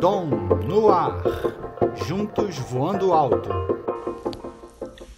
Dom 0.00 0.26
no 0.64 0.88
ar. 0.90 1.22
Juntos 2.06 2.56
voando 2.56 3.12
alto. 3.12 3.50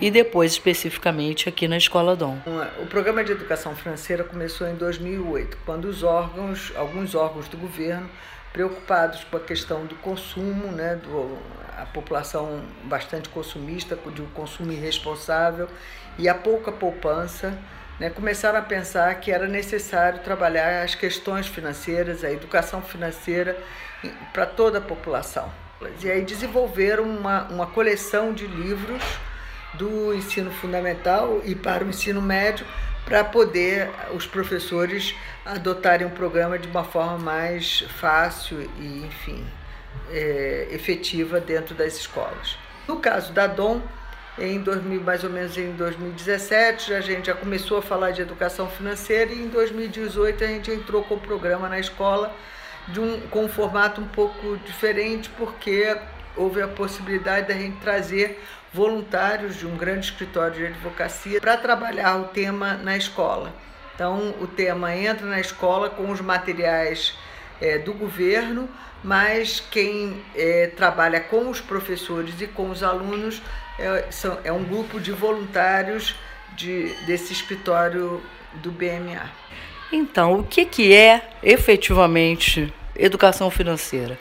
e 0.02 0.10
depois 0.10 0.52
especificamente 0.52 1.48
aqui 1.48 1.66
na 1.66 1.78
Escola 1.78 2.14
Dom. 2.14 2.36
O 2.82 2.86
programa 2.88 3.24
de 3.24 3.32
educação 3.32 3.74
financeira 3.74 4.22
começou 4.22 4.68
em 4.68 4.74
2008, 4.74 5.56
quando 5.64 5.86
os 5.86 6.02
órgãos, 6.02 6.74
alguns 6.76 7.14
órgãos 7.14 7.48
do 7.48 7.56
governo, 7.56 8.06
preocupados 8.54 9.24
com 9.24 9.36
a 9.36 9.40
questão 9.40 9.84
do 9.84 9.96
consumo, 9.96 10.70
né, 10.70 10.94
do, 10.94 11.36
a 11.76 11.86
população 11.86 12.62
bastante 12.84 13.28
consumista, 13.28 13.98
de 14.14 14.22
um 14.22 14.26
consumo 14.26 14.70
irresponsável 14.70 15.68
e 16.16 16.28
a 16.28 16.34
pouca 16.36 16.70
poupança, 16.70 17.58
né, 17.98 18.08
começaram 18.10 18.60
a 18.60 18.62
pensar 18.62 19.12
que 19.16 19.32
era 19.32 19.48
necessário 19.48 20.20
trabalhar 20.20 20.84
as 20.84 20.94
questões 20.94 21.48
financeiras, 21.48 22.22
a 22.22 22.30
educação 22.30 22.80
financeira 22.80 23.58
para 24.32 24.46
toda 24.46 24.78
a 24.78 24.80
população. 24.80 25.52
E 26.00 26.08
aí 26.08 26.22
desenvolveram 26.22 27.02
uma, 27.02 27.48
uma 27.48 27.66
coleção 27.66 28.32
de 28.32 28.46
livros 28.46 29.02
do 29.74 30.14
ensino 30.14 30.52
fundamental 30.52 31.40
e 31.44 31.56
para 31.56 31.84
o 31.84 31.88
ensino 31.88 32.22
médio 32.22 32.64
para 33.04 33.22
poder 33.22 33.90
os 34.14 34.26
professores 34.26 35.14
adotarem 35.44 36.06
um 36.06 36.10
programa 36.10 36.58
de 36.58 36.68
uma 36.68 36.84
forma 36.84 37.18
mais 37.18 37.80
fácil 37.98 38.60
e, 38.78 39.04
enfim, 39.06 39.44
é, 40.10 40.68
efetiva 40.70 41.40
dentro 41.40 41.74
das 41.74 41.96
escolas. 41.96 42.56
No 42.88 42.96
caso 42.96 43.32
da 43.32 43.46
DOM, 43.46 43.80
em 44.38 44.60
2000, 44.60 45.00
mais 45.02 45.22
ou 45.22 45.30
menos 45.30 45.56
em 45.56 45.72
2017, 45.72 46.92
a 46.94 47.00
gente 47.00 47.26
já 47.26 47.34
começou 47.34 47.78
a 47.78 47.82
falar 47.82 48.10
de 48.10 48.22
educação 48.22 48.68
financeira 48.68 49.32
e 49.32 49.42
em 49.42 49.48
2018 49.48 50.42
a 50.42 50.46
gente 50.46 50.70
entrou 50.70 51.04
com 51.04 51.14
o 51.14 51.20
programa 51.20 51.68
na 51.68 51.78
escola 51.78 52.34
de 52.88 53.00
um, 53.00 53.20
com 53.28 53.44
um 53.44 53.48
formato 53.48 54.00
um 54.00 54.08
pouco 54.08 54.56
diferente, 54.58 55.30
porque 55.38 55.96
houve 56.36 56.60
a 56.60 56.68
possibilidade 56.68 57.48
da 57.48 57.54
gente 57.54 57.76
trazer 57.80 58.42
voluntários 58.74 59.56
de 59.56 59.66
um 59.66 59.76
grande 59.76 60.06
escritório 60.06 60.54
de 60.54 60.66
advocacia 60.66 61.40
para 61.40 61.56
trabalhar 61.56 62.16
o 62.16 62.24
tema 62.24 62.74
na 62.74 62.96
escola. 62.96 63.54
Então, 63.94 64.34
o 64.40 64.48
tema 64.48 64.94
entra 64.96 65.24
na 65.24 65.38
escola 65.38 65.88
com 65.88 66.10
os 66.10 66.20
materiais 66.20 67.16
é, 67.60 67.78
do 67.78 67.94
governo, 67.94 68.68
mas 69.04 69.60
quem 69.60 70.20
é, 70.34 70.72
trabalha 70.76 71.20
com 71.20 71.48
os 71.48 71.60
professores 71.60 72.40
e 72.40 72.48
com 72.48 72.68
os 72.68 72.82
alunos 72.82 73.40
é, 73.78 74.06
são, 74.10 74.38
é 74.42 74.50
um 74.50 74.64
grupo 74.64 74.98
de 74.98 75.12
voluntários 75.12 76.16
de, 76.56 76.92
desse 77.06 77.32
escritório 77.32 78.20
do 78.54 78.72
BMA. 78.72 79.30
Então, 79.92 80.40
o 80.40 80.42
que, 80.42 80.64
que 80.64 80.92
é 80.92 81.30
efetivamente 81.44 82.74
educação 82.96 83.48
financeira? 83.50 84.18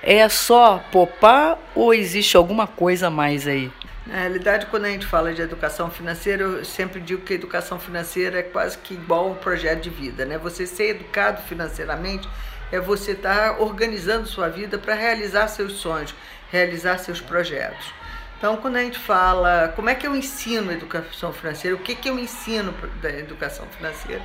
É 0.00 0.28
só 0.28 0.78
poupar 0.92 1.58
ou 1.74 1.92
existe 1.92 2.36
alguma 2.36 2.68
coisa 2.68 3.10
mais 3.10 3.48
aí? 3.48 3.72
Na 4.06 4.20
realidade, 4.20 4.66
quando 4.66 4.84
a 4.84 4.88
gente 4.88 5.04
fala 5.04 5.34
de 5.34 5.42
educação 5.42 5.90
financeira, 5.90 6.44
eu 6.44 6.64
sempre 6.64 7.00
digo 7.00 7.22
que 7.22 7.32
a 7.32 7.36
educação 7.36 7.78
financeira 7.80 8.38
é 8.38 8.42
quase 8.42 8.78
que 8.78 8.94
igual 8.94 9.30
um 9.30 9.34
projeto 9.34 9.82
de 9.82 9.90
vida, 9.90 10.24
né? 10.24 10.38
Você 10.38 10.64
ser 10.64 10.90
educado 10.90 11.42
financeiramente 11.42 12.28
é 12.70 12.78
você 12.78 13.12
estar 13.12 13.60
organizando 13.60 14.26
sua 14.28 14.48
vida 14.48 14.78
para 14.78 14.94
realizar 14.94 15.48
seus 15.48 15.74
sonhos, 15.74 16.14
realizar 16.52 16.98
seus 16.98 17.20
projetos. 17.20 17.92
Então, 18.38 18.56
quando 18.58 18.76
a 18.76 18.82
gente 18.82 18.98
fala 18.98 19.72
como 19.74 19.90
é 19.90 19.94
que 19.94 20.06
eu 20.06 20.14
ensino 20.14 20.70
educação 20.70 21.32
financeira, 21.32 21.74
o 21.74 21.80
que, 21.80 21.96
que 21.96 22.08
eu 22.08 22.16
ensino 22.16 22.72
da 23.02 23.10
educação 23.10 23.66
financeira, 23.76 24.22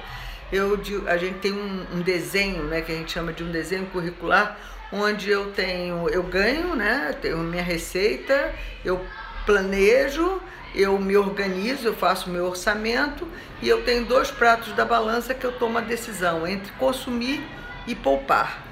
eu, 0.52 0.80
a 1.08 1.18
gente 1.18 1.40
tem 1.40 1.54
um, 1.54 1.88
um 1.94 2.02
desenho, 2.02 2.64
né, 2.66 2.82
que 2.82 2.92
a 2.92 2.96
gente 2.96 3.12
chama 3.12 3.34
de 3.34 3.44
um 3.44 3.52
desenho 3.52 3.86
curricular, 3.88 4.60
onde 4.92 5.30
eu 5.30 5.52
tenho, 5.52 6.10
eu 6.10 6.22
ganho, 6.22 6.76
né, 6.76 7.16
tenho 7.22 7.38
minha 7.38 7.64
receita, 7.64 8.54
eu 8.84 9.04
planejo, 9.46 10.42
eu 10.74 10.98
me 10.98 11.18
organizo, 11.18 11.88
eu 11.88 11.94
faço 11.94 12.30
meu 12.30 12.46
orçamento 12.46 13.28
e 13.62 13.68
eu 13.68 13.84
tenho 13.84 14.06
dois 14.06 14.32
pratos 14.32 14.74
da 14.74 14.86
balança 14.86 15.34
que 15.34 15.46
eu 15.46 15.52
tomo 15.52 15.78
a 15.78 15.82
decisão 15.82 16.48
entre 16.48 16.72
consumir 16.74 17.46
e 17.88 17.96
poupar. 17.96 18.64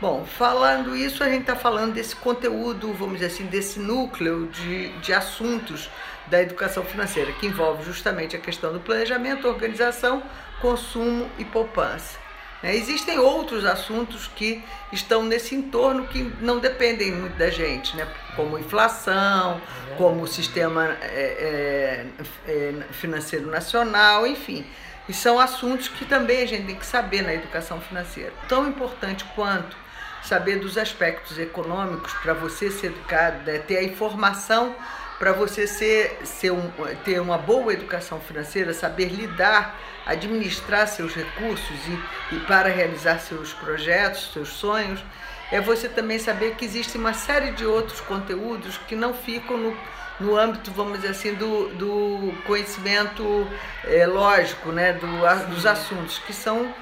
Bom, 0.00 0.24
falando 0.24 0.96
isso, 0.96 1.24
a 1.24 1.28
gente 1.28 1.40
está 1.40 1.56
falando 1.56 1.94
desse 1.94 2.14
conteúdo, 2.14 2.92
vamos 2.92 3.14
dizer 3.14 3.26
assim, 3.26 3.46
desse 3.46 3.80
núcleo 3.80 4.46
de, 4.46 4.90
de 4.98 5.12
assuntos 5.12 5.90
da 6.28 6.40
educação 6.40 6.84
financeira, 6.84 7.32
que 7.32 7.46
envolve 7.46 7.84
justamente 7.84 8.36
a 8.36 8.38
questão 8.38 8.72
do 8.72 8.78
planejamento, 8.78 9.48
organização, 9.48 10.22
consumo 10.60 11.28
e 11.38 11.44
poupança. 11.44 12.27
É, 12.62 12.74
existem 12.74 13.18
outros 13.18 13.64
assuntos 13.64 14.26
que 14.26 14.64
estão 14.92 15.22
nesse 15.22 15.54
entorno 15.54 16.06
que 16.08 16.22
não 16.40 16.58
dependem 16.58 17.12
muito 17.12 17.36
da 17.36 17.50
gente, 17.50 17.96
né? 17.96 18.06
como 18.34 18.58
inflação, 18.58 19.60
como 19.96 20.22
o 20.22 20.26
sistema 20.26 20.96
é, 21.02 22.06
é, 22.46 22.50
é, 22.50 22.74
financeiro 22.92 23.48
nacional, 23.48 24.26
enfim. 24.26 24.66
E 25.08 25.12
são 25.12 25.38
assuntos 25.38 25.88
que 25.88 26.04
também 26.04 26.42
a 26.42 26.46
gente 26.46 26.66
tem 26.66 26.76
que 26.76 26.84
saber 26.84 27.22
na 27.22 27.32
educação 27.32 27.80
financeira. 27.80 28.32
Tão 28.48 28.68
importante 28.68 29.24
quanto 29.36 29.76
saber 30.22 30.56
dos 30.56 30.76
aspectos 30.76 31.38
econômicos 31.38 32.12
para 32.14 32.34
você 32.34 32.70
ser 32.70 32.88
educado, 32.88 33.44
né? 33.44 33.58
ter 33.58 33.76
a 33.78 33.82
informação 33.84 34.74
para 35.18 35.32
você 35.32 35.66
ser, 35.66 36.18
ser 36.24 36.52
um, 36.52 36.70
ter 37.04 37.20
uma 37.20 37.36
boa 37.36 37.72
educação 37.72 38.20
financeira, 38.20 38.72
saber 38.72 39.08
lidar, 39.08 39.78
administrar 40.06 40.86
seus 40.86 41.14
recursos 41.14 41.76
e, 41.86 42.36
e 42.36 42.40
para 42.40 42.68
realizar 42.68 43.18
seus 43.18 43.52
projetos, 43.52 44.32
seus 44.32 44.48
sonhos, 44.48 45.02
é 45.50 45.60
você 45.60 45.88
também 45.88 46.18
saber 46.18 46.54
que 46.54 46.64
existe 46.64 46.96
uma 46.96 47.14
série 47.14 47.52
de 47.52 47.64
outros 47.64 48.00
conteúdos 48.00 48.78
que 48.86 48.94
não 48.94 49.14
ficam 49.14 49.56
no, 49.56 49.76
no 50.20 50.36
âmbito, 50.36 50.70
vamos 50.70 51.00
dizer 51.00 51.10
assim, 51.10 51.34
do, 51.34 51.68
do 51.70 52.34
conhecimento 52.46 53.48
é, 53.84 54.06
lógico, 54.06 54.70
né, 54.70 54.92
do, 54.92 55.26
a, 55.26 55.34
dos 55.34 55.64
assuntos, 55.66 56.18
que 56.18 56.32
são 56.32 56.72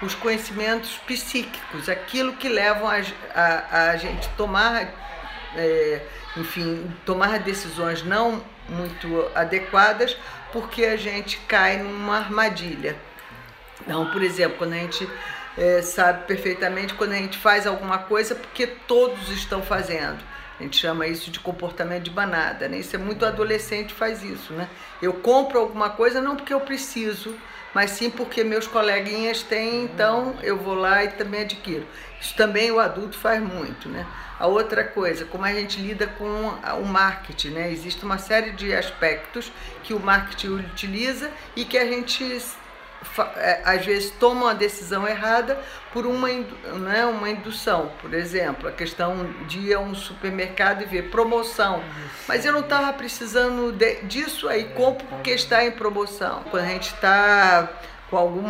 os 0.00 0.14
conhecimentos 0.14 0.98
psíquicos, 1.06 1.88
aquilo 1.88 2.34
que 2.34 2.48
levam 2.48 2.88
a, 2.88 3.00
a, 3.34 3.90
a 3.90 3.96
gente 3.96 4.28
tomar. 4.30 5.02
É, 5.56 6.00
enfim, 6.36 6.92
tomar 7.06 7.38
decisões 7.38 8.02
não 8.02 8.42
muito 8.68 9.30
adequadas 9.34 10.16
porque 10.52 10.84
a 10.84 10.96
gente 10.96 11.36
cai 11.48 11.78
numa 11.78 12.18
armadilha. 12.18 12.96
Então, 13.80 14.10
por 14.10 14.22
exemplo, 14.22 14.58
quando 14.58 14.72
a 14.72 14.76
gente 14.76 15.08
é, 15.56 15.82
sabe 15.82 16.26
perfeitamente 16.26 16.94
quando 16.94 17.12
a 17.12 17.16
gente 17.16 17.38
faz 17.38 17.66
alguma 17.66 17.98
coisa 17.98 18.34
porque 18.34 18.66
todos 18.66 19.30
estão 19.30 19.62
fazendo. 19.62 20.18
A 20.58 20.62
gente 20.62 20.76
chama 20.76 21.06
isso 21.06 21.30
de 21.30 21.40
comportamento 21.40 22.04
de 22.04 22.10
banada, 22.10 22.68
né? 22.68 22.78
Isso 22.78 22.94
é 22.94 22.98
muito 22.98 23.26
adolescente 23.26 23.92
faz 23.92 24.22
isso, 24.22 24.52
né? 24.52 24.68
Eu 25.02 25.14
compro 25.14 25.58
alguma 25.58 25.90
coisa 25.90 26.20
não 26.20 26.36
porque 26.36 26.54
eu 26.54 26.60
preciso, 26.60 27.34
mas 27.74 27.90
sim 27.90 28.08
porque 28.08 28.44
meus 28.44 28.66
coleguinhas 28.66 29.42
têm, 29.42 29.84
então 29.84 30.36
eu 30.42 30.56
vou 30.56 30.74
lá 30.74 31.04
e 31.04 31.08
também 31.08 31.42
adquiro. 31.42 31.86
Isso 32.20 32.34
também 32.36 32.70
o 32.70 32.78
adulto 32.78 33.18
faz 33.18 33.42
muito, 33.42 33.88
né? 33.88 34.06
A 34.38 34.46
outra 34.46 34.82
coisa, 34.84 35.24
como 35.24 35.44
a 35.44 35.52
gente 35.52 35.80
lida 35.80 36.06
com 36.06 36.24
o 36.24 36.86
marketing, 36.86 37.50
né? 37.50 37.70
Existe 37.70 38.04
uma 38.04 38.18
série 38.18 38.52
de 38.52 38.74
aspectos 38.74 39.52
que 39.82 39.92
o 39.92 40.00
marketing 40.00 40.48
utiliza 40.48 41.30
e 41.54 41.64
que 41.64 41.76
a 41.76 41.84
gente 41.84 42.40
às 43.64 43.84
vezes 43.84 44.10
toma 44.10 44.46
uma 44.46 44.54
decisão 44.54 45.06
errada 45.06 45.58
por 45.92 46.06
uma, 46.06 46.28
né, 46.28 47.06
uma 47.06 47.30
indução. 47.30 47.92
Por 48.00 48.12
exemplo, 48.14 48.68
a 48.68 48.72
questão 48.72 49.26
de 49.46 49.58
ir 49.60 49.74
a 49.74 49.80
um 49.80 49.94
supermercado 49.94 50.82
e 50.82 50.86
ver 50.86 51.10
promoção. 51.10 51.82
Mas 52.26 52.44
eu 52.44 52.52
não 52.52 52.60
estava 52.60 52.92
precisando 52.92 53.72
de, 53.72 54.02
disso, 54.02 54.48
aí 54.48 54.64
compro 54.70 55.06
porque 55.06 55.30
está 55.30 55.64
em 55.64 55.70
promoção. 55.70 56.42
Quando 56.50 56.64
a 56.64 56.68
gente 56.68 56.92
está 56.92 57.68
com 58.10 58.16
algum. 58.16 58.44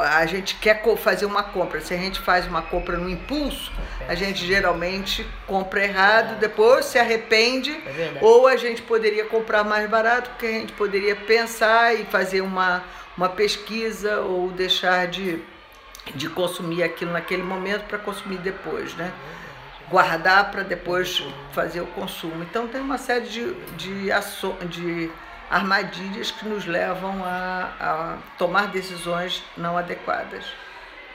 A 0.00 0.26
gente 0.26 0.56
quer 0.56 0.82
fazer 0.96 1.26
uma 1.26 1.42
compra. 1.42 1.80
Se 1.80 1.94
a 1.94 1.96
gente 1.96 2.20
faz 2.20 2.46
uma 2.46 2.62
compra 2.62 2.96
no 2.96 3.08
impulso, 3.08 3.72
a 4.08 4.14
gente 4.14 4.44
geralmente 4.46 5.26
compra 5.46 5.84
errado, 5.84 6.38
depois 6.38 6.86
se 6.86 6.98
arrepende, 6.98 7.70
é 7.70 8.18
ou 8.20 8.46
a 8.46 8.56
gente 8.56 8.82
poderia 8.82 9.24
comprar 9.24 9.64
mais 9.64 9.88
barato, 9.88 10.30
porque 10.30 10.46
a 10.46 10.52
gente 10.52 10.72
poderia 10.72 11.14
pensar 11.14 11.94
e 11.94 12.04
fazer 12.04 12.40
uma, 12.40 12.82
uma 13.16 13.28
pesquisa 13.28 14.20
ou 14.20 14.50
deixar 14.50 15.06
de, 15.06 15.42
de 16.14 16.28
consumir 16.28 16.82
aquilo 16.82 17.12
naquele 17.12 17.42
momento 17.42 17.84
para 17.84 17.98
consumir 17.98 18.38
depois, 18.38 18.94
né? 18.94 19.12
Guardar 19.90 20.50
para 20.50 20.62
depois 20.62 21.24
fazer 21.52 21.80
o 21.80 21.86
consumo. 21.86 22.42
Então 22.42 22.68
tem 22.68 22.80
uma 22.80 22.98
série 22.98 23.26
de, 23.26 23.54
de, 23.76 24.10
de 24.68 25.10
armadilhas 25.50 26.30
que 26.30 26.46
nos 26.46 26.66
levam 26.66 27.24
a, 27.24 27.70
a 27.80 28.16
tomar 28.36 28.68
decisões 28.68 29.42
não 29.56 29.76
adequadas. 29.76 30.44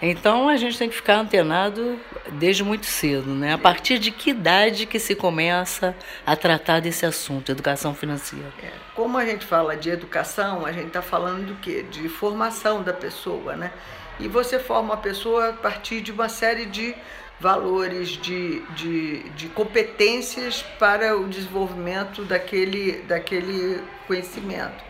Então 0.05 0.49
a 0.49 0.57
gente 0.57 0.77
tem 0.77 0.89
que 0.89 0.95
ficar 0.95 1.15
antenado 1.15 1.97
desde 2.33 2.61
muito 2.61 2.85
cedo, 2.85 3.29
né? 3.29 3.53
A 3.53 3.57
partir 3.57 3.97
de 3.99 4.11
que 4.11 4.31
idade 4.31 4.85
que 4.85 4.99
se 4.99 5.15
começa 5.15 5.95
a 6.25 6.35
tratar 6.35 6.81
desse 6.81 7.05
assunto, 7.05 7.49
educação 7.49 7.95
financeira? 7.95 8.51
É. 8.61 8.69
Como 8.95 9.17
a 9.17 9.25
gente 9.25 9.45
fala 9.45 9.77
de 9.77 9.89
educação, 9.89 10.65
a 10.65 10.73
gente 10.73 10.87
está 10.87 11.01
falando 11.01 11.47
do 11.47 11.55
quê? 11.55 11.85
De 11.89 12.09
formação 12.09 12.83
da 12.83 12.91
pessoa, 12.91 13.55
né? 13.55 13.71
E 14.19 14.27
você 14.27 14.59
forma 14.59 14.93
a 14.93 14.97
pessoa 14.97 15.49
a 15.49 15.53
partir 15.53 16.01
de 16.01 16.11
uma 16.11 16.27
série 16.27 16.65
de 16.65 16.93
valores, 17.39 18.09
de, 18.09 18.61
de, 18.75 19.29
de 19.31 19.49
competências 19.49 20.63
para 20.79 21.17
o 21.17 21.27
desenvolvimento 21.27 22.23
daquele, 22.23 23.01
daquele 23.03 23.83
conhecimento. 24.07 24.83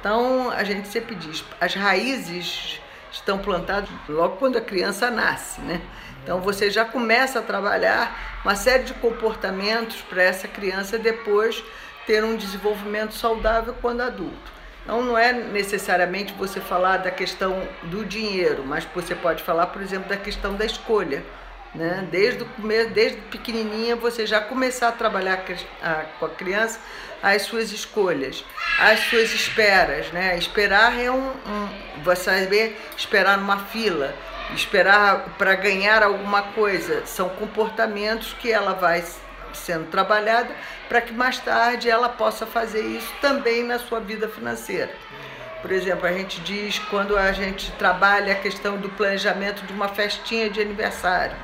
Então, 0.00 0.50
a 0.50 0.62
gente 0.64 0.88
sempre 0.88 1.14
diz, 1.14 1.42
as 1.60 1.74
raízes 1.74 2.80
estão 3.10 3.38
plantadas 3.38 3.88
logo 4.08 4.36
quando 4.36 4.58
a 4.58 4.60
criança 4.60 5.10
nasce, 5.10 5.60
né? 5.62 5.80
Então, 6.22 6.40
você 6.40 6.68
já 6.70 6.84
começa 6.84 7.38
a 7.38 7.42
trabalhar 7.42 8.40
uma 8.44 8.54
série 8.54 8.84
de 8.84 8.94
comportamentos 8.94 10.02
para 10.02 10.22
essa 10.22 10.48
criança 10.48 10.98
depois 10.98 11.62
ter 12.06 12.22
um 12.22 12.36
desenvolvimento 12.36 13.14
saudável 13.14 13.74
quando 13.80 14.02
adulto. 14.02 14.52
Então, 14.82 15.02
não 15.02 15.16
é 15.16 15.32
necessariamente 15.32 16.34
você 16.34 16.60
falar 16.60 16.98
da 16.98 17.10
questão 17.10 17.66
do 17.84 18.04
dinheiro, 18.04 18.62
mas 18.66 18.86
você 18.94 19.14
pode 19.14 19.42
falar, 19.42 19.68
por 19.68 19.80
exemplo, 19.80 20.08
da 20.08 20.16
questão 20.16 20.54
da 20.54 20.66
escolha 20.66 21.24
né? 21.74 22.06
Desde 22.10 22.42
o 22.42 22.46
começo, 22.46 22.90
desde 22.90 23.20
pequenininha, 23.22 23.96
você 23.96 24.26
já 24.26 24.40
começar 24.40 24.88
a 24.88 24.92
trabalhar 24.92 25.44
com 26.18 26.26
a 26.26 26.28
criança 26.30 26.78
as 27.22 27.42
suas 27.42 27.72
escolhas, 27.72 28.44
as 28.78 29.00
suas 29.00 29.32
esperas, 29.32 30.12
né? 30.12 30.36
Esperar 30.36 31.00
é 31.00 31.10
um, 31.10 31.30
um 31.30 31.68
você 32.02 32.42
saber 32.42 32.78
esperar 32.98 33.38
numa 33.38 33.58
fila, 33.58 34.14
esperar 34.54 35.34
para 35.38 35.54
ganhar 35.54 36.02
alguma 36.02 36.42
coisa, 36.42 37.04
são 37.06 37.30
comportamentos 37.30 38.34
que 38.34 38.52
ela 38.52 38.74
vai 38.74 39.02
sendo 39.54 39.86
trabalhada 39.86 40.50
para 40.86 41.00
que 41.00 41.14
mais 41.14 41.38
tarde 41.38 41.88
ela 41.88 42.10
possa 42.10 42.44
fazer 42.44 42.82
isso 42.82 43.10
também 43.22 43.64
na 43.64 43.78
sua 43.78 44.00
vida 44.00 44.28
financeira. 44.28 44.92
Por 45.62 45.72
exemplo, 45.72 46.06
a 46.06 46.12
gente 46.12 46.42
diz 46.42 46.78
quando 46.90 47.16
a 47.16 47.32
gente 47.32 47.72
trabalha 47.72 48.34
a 48.34 48.36
questão 48.36 48.76
do 48.76 48.90
planejamento 48.90 49.64
de 49.64 49.72
uma 49.72 49.88
festinha 49.88 50.50
de 50.50 50.60
aniversário 50.60 51.34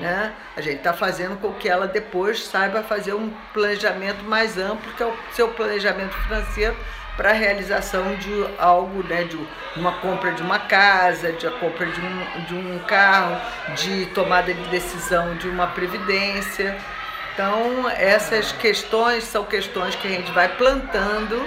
né? 0.00 0.32
A 0.56 0.60
gente 0.60 0.76
está 0.78 0.92
fazendo 0.92 1.36
com 1.40 1.52
que 1.54 1.68
ela 1.68 1.86
depois 1.86 2.44
saiba 2.44 2.82
fazer 2.82 3.14
um 3.14 3.30
planejamento 3.52 4.22
mais 4.24 4.56
amplo, 4.56 4.92
que 4.92 5.02
é 5.02 5.06
o 5.06 5.14
seu 5.32 5.48
planejamento 5.48 6.14
financeiro 6.22 6.76
para 7.16 7.30
a 7.30 7.32
realização 7.32 8.14
de 8.14 8.46
algo, 8.58 9.02
né, 9.02 9.24
de 9.24 9.36
uma 9.74 9.92
compra 9.98 10.30
de 10.30 10.40
uma 10.40 10.60
casa, 10.60 11.32
de 11.32 11.48
a 11.48 11.50
compra 11.50 11.86
de 11.86 12.00
um, 12.00 12.44
de 12.44 12.54
um 12.54 12.78
carro, 12.78 13.40
de 13.74 14.06
tomada 14.06 14.54
de 14.54 14.62
decisão 14.68 15.34
de 15.34 15.48
uma 15.48 15.66
previdência. 15.66 16.78
Então, 17.34 17.90
essas 17.90 18.52
questões 18.52 19.24
são 19.24 19.44
questões 19.44 19.96
que 19.96 20.06
a 20.06 20.10
gente 20.10 20.30
vai 20.30 20.48
plantando 20.56 21.44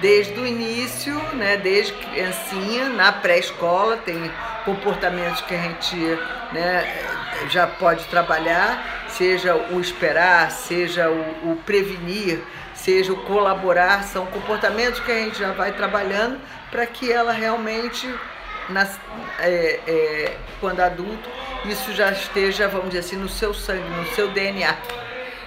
desde 0.00 0.38
o 0.38 0.46
início, 0.46 1.14
né, 1.34 1.56
desde 1.56 1.92
criancinha, 1.92 2.88
na 2.88 3.12
pré-escola, 3.12 3.96
tem 3.98 4.30
comportamentos 4.64 5.40
que 5.42 5.54
a 5.54 5.58
gente 5.62 5.96
né, 6.52 7.06
já 7.48 7.66
pode 7.66 8.04
trabalhar, 8.06 9.06
seja 9.08 9.54
o 9.54 9.80
esperar, 9.80 10.50
seja 10.50 11.10
o, 11.10 11.52
o 11.52 11.56
prevenir, 11.64 12.40
seja 12.74 13.12
o 13.12 13.16
colaborar, 13.24 14.04
são 14.04 14.26
comportamentos 14.26 15.00
que 15.00 15.12
a 15.12 15.16
gente 15.16 15.38
já 15.38 15.52
vai 15.52 15.72
trabalhando 15.72 16.40
para 16.70 16.86
que 16.86 17.12
ela 17.12 17.32
realmente, 17.32 18.12
nas, 18.68 18.98
é, 19.38 19.80
é, 19.86 20.36
quando 20.60 20.80
adulto, 20.80 21.28
isso 21.66 21.92
já 21.92 22.10
esteja, 22.10 22.68
vamos 22.68 22.88
dizer 22.88 23.00
assim, 23.00 23.16
no 23.16 23.28
seu 23.28 23.52
sangue, 23.52 23.88
no 23.90 24.06
seu 24.14 24.28
DNA. 24.28 24.76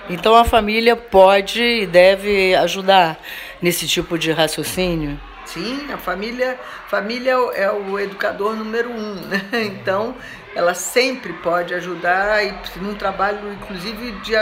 Então 0.09 0.35
a 0.35 0.43
família 0.43 0.95
pode 0.95 1.61
e 1.61 1.87
deve 1.87 2.53
ajudar 2.55 3.19
nesse 3.61 3.87
tipo 3.87 4.17
de 4.17 4.31
raciocínio? 4.31 5.19
Sim, 5.45 5.91
a 5.91 5.97
família, 5.97 6.59
família 6.87 7.31
é 7.53 7.71
o 7.71 7.99
educador 7.99 8.55
número 8.55 8.89
um, 8.89 9.15
né? 9.27 9.41
Então 9.53 10.15
ela 10.55 10.73
sempre 10.73 11.33
pode 11.33 11.73
ajudar 11.73 12.43
e 12.45 12.53
num 12.77 12.95
trabalho 12.95 13.53
inclusive 13.53 14.11
de, 14.21 14.33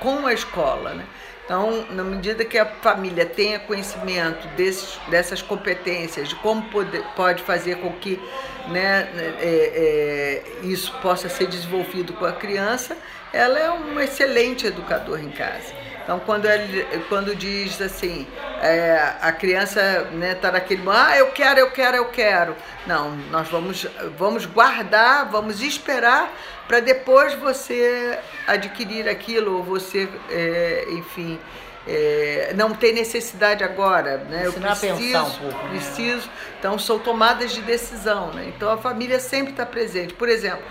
com 0.00 0.26
a 0.26 0.32
escola, 0.32 0.94
né? 0.94 1.04
Então, 1.48 1.86
na 1.92 2.04
medida 2.04 2.44
que 2.44 2.58
a 2.58 2.66
família 2.66 3.24
tenha 3.24 3.58
conhecimento 3.58 4.46
desses, 4.48 5.00
dessas 5.08 5.40
competências, 5.40 6.28
de 6.28 6.34
como 6.34 6.60
pode, 6.64 7.02
pode 7.16 7.42
fazer 7.42 7.76
com 7.76 7.90
que 7.94 8.20
né, 8.66 9.08
é, 9.40 10.42
é, 10.62 10.66
isso 10.66 10.92
possa 11.00 11.26
ser 11.30 11.46
desenvolvido 11.46 12.12
com 12.12 12.26
a 12.26 12.32
criança, 12.32 12.98
ela 13.32 13.58
é 13.58 13.70
um 13.70 14.00
excelente 14.00 14.66
educador 14.66 15.20
em 15.20 15.30
casa. 15.30 15.72
Então, 16.02 16.18
quando, 16.20 16.46
ele, 16.46 16.86
quando 17.10 17.36
diz 17.36 17.80
assim, 17.82 18.26
é, 18.62 19.12
a 19.20 19.30
criança 19.30 19.80
está 19.80 20.10
né, 20.16 20.34
tá 20.34 20.52
naquele, 20.52 20.82
ah, 20.88 21.18
eu 21.18 21.30
quero, 21.32 21.60
eu 21.60 21.70
quero, 21.70 21.96
eu 21.98 22.06
quero. 22.06 22.56
Não, 22.86 23.14
nós 23.30 23.46
vamos, 23.48 23.86
vamos 24.16 24.46
guardar, 24.46 25.28
vamos 25.28 25.60
esperar 25.60 26.32
para 26.66 26.80
depois 26.80 27.34
você 27.34 28.18
adquirir 28.46 29.06
aquilo, 29.06 29.58
ou 29.58 29.62
você, 29.62 30.08
é, 30.30 30.86
enfim, 30.92 31.38
é, 31.86 32.52
não 32.54 32.74
tem 32.74 32.92
necessidade 32.92 33.64
agora, 33.64 34.18
né? 34.18 34.42
Eu 34.44 34.52
preciso, 34.52 34.94
um 34.94 35.30
pouco, 35.30 35.64
né? 35.64 35.68
preciso. 35.70 36.30
Então 36.58 36.78
são 36.78 36.98
tomadas 36.98 37.52
de 37.52 37.62
decisão, 37.62 38.30
né? 38.32 38.52
Então 38.54 38.70
a 38.70 38.76
família 38.76 39.18
sempre 39.18 39.52
está 39.52 39.64
presente. 39.64 40.12
Por 40.12 40.28
exemplo, 40.28 40.64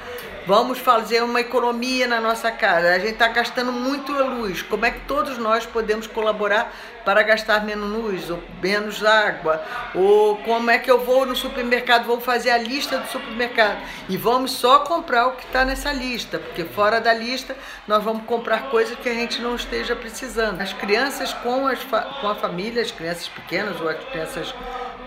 Vamos 0.47 0.79
fazer 0.79 1.21
uma 1.21 1.41
economia 1.41 2.07
na 2.07 2.21
nossa 2.21 2.49
casa. 2.49 2.93
A 2.93 2.99
gente 2.99 3.11
está 3.11 3.27
gastando 3.27 3.69
muito 3.69 4.13
luz. 4.13 4.61
Como 4.61 4.85
é 4.85 4.91
que 4.91 5.01
todos 5.01 5.37
nós 5.37 5.65
podemos 5.65 6.07
colaborar 6.07 6.73
para 7.03 7.21
gastar 7.21 7.65
menos 7.65 7.89
luz 7.89 8.29
ou 8.29 8.41
menos 8.63 9.03
água? 9.03 9.61
Ou 9.93 10.37
como 10.37 10.71
é 10.71 10.77
que 10.77 10.89
eu 10.89 11.03
vou 11.03 11.25
no 11.25 11.35
supermercado, 11.35 12.05
vou 12.05 12.21
fazer 12.21 12.51
a 12.51 12.57
lista 12.57 12.97
do 12.97 13.09
supermercado 13.09 13.77
e 14.07 14.15
vamos 14.15 14.51
só 14.51 14.79
comprar 14.79 15.27
o 15.27 15.31
que 15.31 15.43
está 15.43 15.65
nessa 15.65 15.91
lista, 15.91 16.39
porque 16.39 16.63
fora 16.63 17.01
da 17.01 17.13
lista 17.13 17.53
nós 17.85 18.01
vamos 18.01 18.23
comprar 18.23 18.69
coisas 18.69 18.97
que 18.97 19.09
a 19.09 19.13
gente 19.13 19.41
não 19.41 19.53
esteja 19.53 19.97
precisando. 19.97 20.61
As 20.61 20.71
crianças 20.71 21.33
com, 21.33 21.67
as 21.67 21.79
com 21.83 22.27
a 22.29 22.35
família, 22.35 22.81
as 22.81 22.91
crianças 22.91 23.27
pequenas 23.27 23.81
ou 23.81 23.89
as 23.89 24.01
crianças 24.05 24.55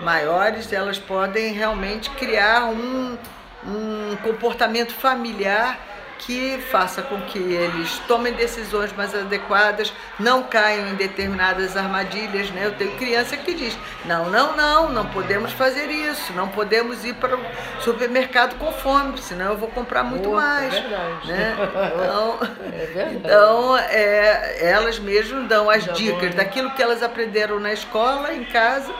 maiores, 0.02 0.70
elas 0.70 0.98
podem 0.98 1.54
realmente 1.54 2.10
criar 2.10 2.66
um 2.66 3.16
um 3.64 4.16
comportamento 4.22 4.92
familiar 4.92 5.78
que 6.20 6.58
faça 6.70 7.00
com 7.00 7.20
que 7.22 7.38
eles 7.38 7.98
tomem 8.06 8.32
decisões 8.34 8.92
mais 8.92 9.14
adequadas, 9.14 9.92
não 10.18 10.42
caiam 10.42 10.88
em 10.88 10.94
determinadas 10.94 11.76
armadilhas. 11.76 12.50
Né? 12.50 12.66
Eu 12.66 12.72
tenho 12.72 12.92
criança 12.96 13.36
que 13.36 13.54
diz: 13.54 13.76
não, 14.04 14.28
não, 14.28 14.56
não, 14.56 14.88
não 14.90 15.06
podemos 15.06 15.52
fazer 15.52 15.90
isso, 15.90 16.32
não 16.34 16.48
podemos 16.48 17.04
ir 17.04 17.14
para 17.14 17.36
o 17.36 17.40
supermercado 17.80 18.56
com 18.58 18.70
fome, 18.70 19.18
senão 19.18 19.52
eu 19.52 19.56
vou 19.56 19.68
comprar 19.68 20.04
muito 20.04 20.28
Boa, 20.28 20.40
mais. 20.42 20.74
É 20.74 20.80
verdade. 20.80 21.28
Né? 21.28 21.56
Então, 21.94 22.38
é 22.72 22.86
verdade. 22.86 23.16
então 23.16 23.78
é, 23.78 24.58
elas 24.60 24.98
mesmas 24.98 25.48
dão 25.48 25.70
as 25.70 25.84
Já 25.84 25.92
dicas 25.92 26.18
bom, 26.18 26.24
né? 26.26 26.32
daquilo 26.32 26.70
que 26.72 26.82
elas 26.82 27.02
aprenderam 27.02 27.58
na 27.58 27.72
escola, 27.72 28.32
em 28.34 28.44
casa, 28.44 28.92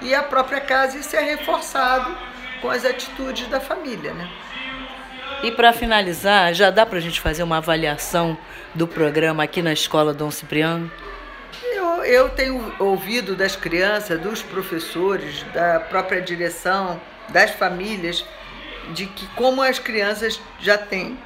e 0.00 0.14
a 0.14 0.22
própria 0.22 0.60
casa, 0.60 0.96
isso 0.98 1.16
é 1.16 1.20
reforçado 1.20 2.29
com 2.60 2.68
as 2.68 2.84
atitudes 2.84 3.46
da 3.48 3.60
família, 3.60 4.12
né? 4.12 4.30
E 5.42 5.50
para 5.50 5.72
finalizar, 5.72 6.52
já 6.52 6.70
dá 6.70 6.84
para 6.84 6.98
a 6.98 7.00
gente 7.00 7.20
fazer 7.20 7.42
uma 7.42 7.56
avaliação 7.56 8.36
do 8.74 8.86
programa 8.86 9.42
aqui 9.42 9.62
na 9.62 9.72
Escola 9.72 10.12
Dom 10.12 10.30
Cipriano? 10.30 10.90
Eu, 11.72 12.04
eu 12.04 12.28
tenho 12.28 12.74
ouvido 12.78 13.34
das 13.34 13.56
crianças, 13.56 14.20
dos 14.20 14.42
professores, 14.42 15.42
da 15.54 15.80
própria 15.80 16.20
direção, 16.20 17.00
das 17.30 17.50
famílias, 17.52 18.24
de 18.92 19.06
que 19.06 19.26
como 19.28 19.62
as 19.62 19.78
crianças 19.78 20.40
já 20.58 20.76
têm 20.76 21.18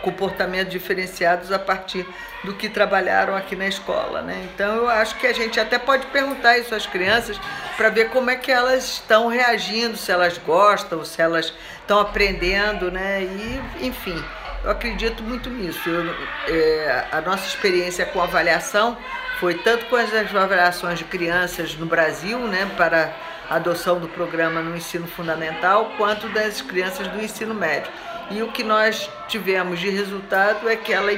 comportamentos 0.00 0.72
diferenciados 0.72 1.52
a 1.52 1.58
partir 1.58 2.06
do 2.44 2.54
que 2.54 2.68
trabalharam 2.68 3.36
aqui 3.36 3.54
na 3.54 3.66
escola, 3.66 4.22
né? 4.22 4.48
Então 4.52 4.74
eu 4.76 4.88
acho 4.88 5.16
que 5.16 5.26
a 5.26 5.32
gente 5.32 5.60
até 5.60 5.78
pode 5.78 6.06
perguntar 6.06 6.58
isso 6.58 6.74
às 6.74 6.86
crianças 6.86 7.38
para 7.76 7.88
ver 7.88 8.10
como 8.10 8.30
é 8.30 8.36
que 8.36 8.50
elas 8.50 8.84
estão 8.84 9.28
reagindo, 9.28 9.96
se 9.96 10.10
elas 10.10 10.38
gostam, 10.38 11.04
se 11.04 11.20
elas 11.22 11.52
estão 11.80 12.00
aprendendo, 12.00 12.90
né? 12.90 13.22
E 13.22 13.86
enfim, 13.86 14.22
eu 14.64 14.70
acredito 14.70 15.22
muito 15.22 15.50
nisso. 15.50 15.88
Eu, 15.88 16.14
é, 16.48 17.06
a 17.12 17.20
nossa 17.20 17.46
experiência 17.46 18.06
com 18.06 18.20
avaliação 18.20 18.96
foi 19.40 19.54
tanto 19.54 19.86
com 19.86 19.96
as 19.96 20.14
avaliações 20.14 20.98
de 20.98 21.04
crianças 21.04 21.74
no 21.76 21.84
Brasil, 21.84 22.38
né, 22.38 22.70
para 22.76 23.12
a 23.50 23.56
adoção 23.56 23.98
do 23.98 24.06
programa 24.06 24.60
no 24.60 24.76
ensino 24.76 25.08
fundamental, 25.08 25.90
quanto 25.96 26.28
das 26.28 26.62
crianças 26.62 27.08
do 27.08 27.20
ensino 27.20 27.52
médio. 27.52 27.90
E 28.30 28.42
o 28.42 28.48
que 28.48 28.62
nós 28.62 29.10
tivemos 29.28 29.78
de 29.80 29.90
resultado 29.90 30.68
é 30.68 30.76
que 30.76 30.92
ela 30.92 31.12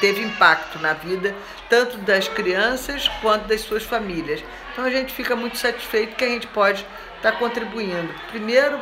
teve 0.00 0.22
impacto 0.22 0.78
na 0.78 0.92
vida 0.92 1.34
tanto 1.68 1.98
das 1.98 2.28
crianças 2.28 3.08
quanto 3.20 3.46
das 3.46 3.60
suas 3.60 3.82
famílias. 3.82 4.42
Então 4.72 4.84
a 4.84 4.90
gente 4.90 5.12
fica 5.12 5.34
muito 5.34 5.56
satisfeito 5.56 6.16
que 6.16 6.24
a 6.24 6.28
gente 6.28 6.46
pode 6.46 6.86
estar 7.16 7.32
contribuindo. 7.32 8.14
Primeiro, 8.30 8.78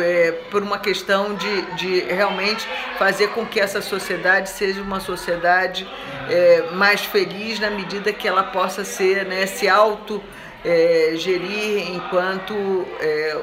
é, 0.00 0.32
por 0.50 0.62
uma 0.62 0.78
questão 0.78 1.34
de, 1.34 1.62
de 1.72 2.00
realmente 2.00 2.66
fazer 2.98 3.28
com 3.28 3.44
que 3.44 3.60
essa 3.60 3.82
sociedade 3.82 4.48
seja 4.48 4.80
uma 4.80 5.00
sociedade 5.00 5.86
é, 6.28 6.70
mais 6.72 7.04
feliz 7.04 7.58
na 7.60 7.70
medida 7.70 8.12
que 8.12 8.26
ela 8.26 8.44
possa 8.44 8.84
ser, 8.84 9.26
né, 9.26 9.46
se 9.46 9.68
auto 9.68 10.22
é, 10.64 11.12
gerir 11.16 11.90
enquanto 11.90 12.86
é, 13.00 13.38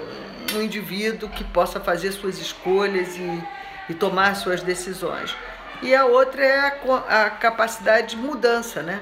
um 0.54 0.62
indivíduo 0.62 1.30
que 1.30 1.44
possa 1.44 1.80
fazer 1.80 2.12
suas 2.12 2.40
escolhas 2.40 3.16
e, 3.18 3.44
e 3.90 3.94
tomar 3.94 4.36
suas 4.36 4.62
decisões. 4.62 5.36
E 5.82 5.96
a 5.96 6.06
outra 6.06 6.44
é 6.44 6.60
a, 6.60 7.26
a 7.26 7.30
capacidade 7.30 8.16
de 8.16 8.18
mudança, 8.18 8.82
né? 8.84 9.02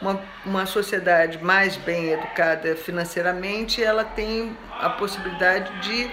Uma, 0.00 0.20
uma 0.46 0.64
sociedade 0.64 1.42
mais 1.42 1.76
bem 1.76 2.10
educada 2.10 2.74
financeiramente, 2.74 3.82
ela 3.82 4.04
tem 4.04 4.56
a 4.78 4.88
possibilidade 4.88 5.70
de 5.80 6.10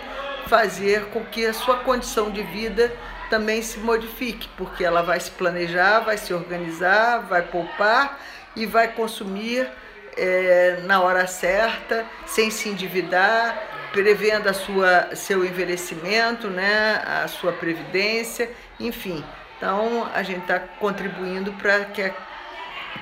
fazer 0.48 1.06
com 1.06 1.24
que 1.24 1.46
a 1.46 1.53
sua 1.53 1.77
condição 1.77 2.29
de 2.29 2.44
vida 2.44 2.91
também 3.29 3.62
se 3.62 3.79
modifique, 3.79 4.50
porque 4.58 4.84
ela 4.84 5.01
vai 5.01 5.20
se 5.20 5.32
planejar, 5.32 6.00
vai 6.00 6.17
se 6.17 6.34
organizar, 6.34 7.20
vai 7.20 7.41
poupar 7.41 8.20
e 8.56 8.65
vai 8.65 8.89
consumir 8.89 9.70
é, 10.17 10.79
na 10.84 11.01
hora 11.01 11.27
certa, 11.27 12.06
sem 12.25 12.50
se 12.50 12.70
endividar, 12.70 13.77
prevendo 13.91 14.48
a 14.48 14.53
sua, 14.53 15.15
seu 15.15 15.46
envelhecimento, 15.46 16.48
né, 16.48 17.01
a 17.06 17.27
sua 17.27 17.51
previdência, 17.51 18.50
enfim. 18.79 19.24
Então, 19.58 20.08
a 20.13 20.22
gente 20.22 20.41
está 20.41 20.60
contribuindo 20.60 21.51
para 21.53 21.86
que 21.86 22.01
a 22.03 22.13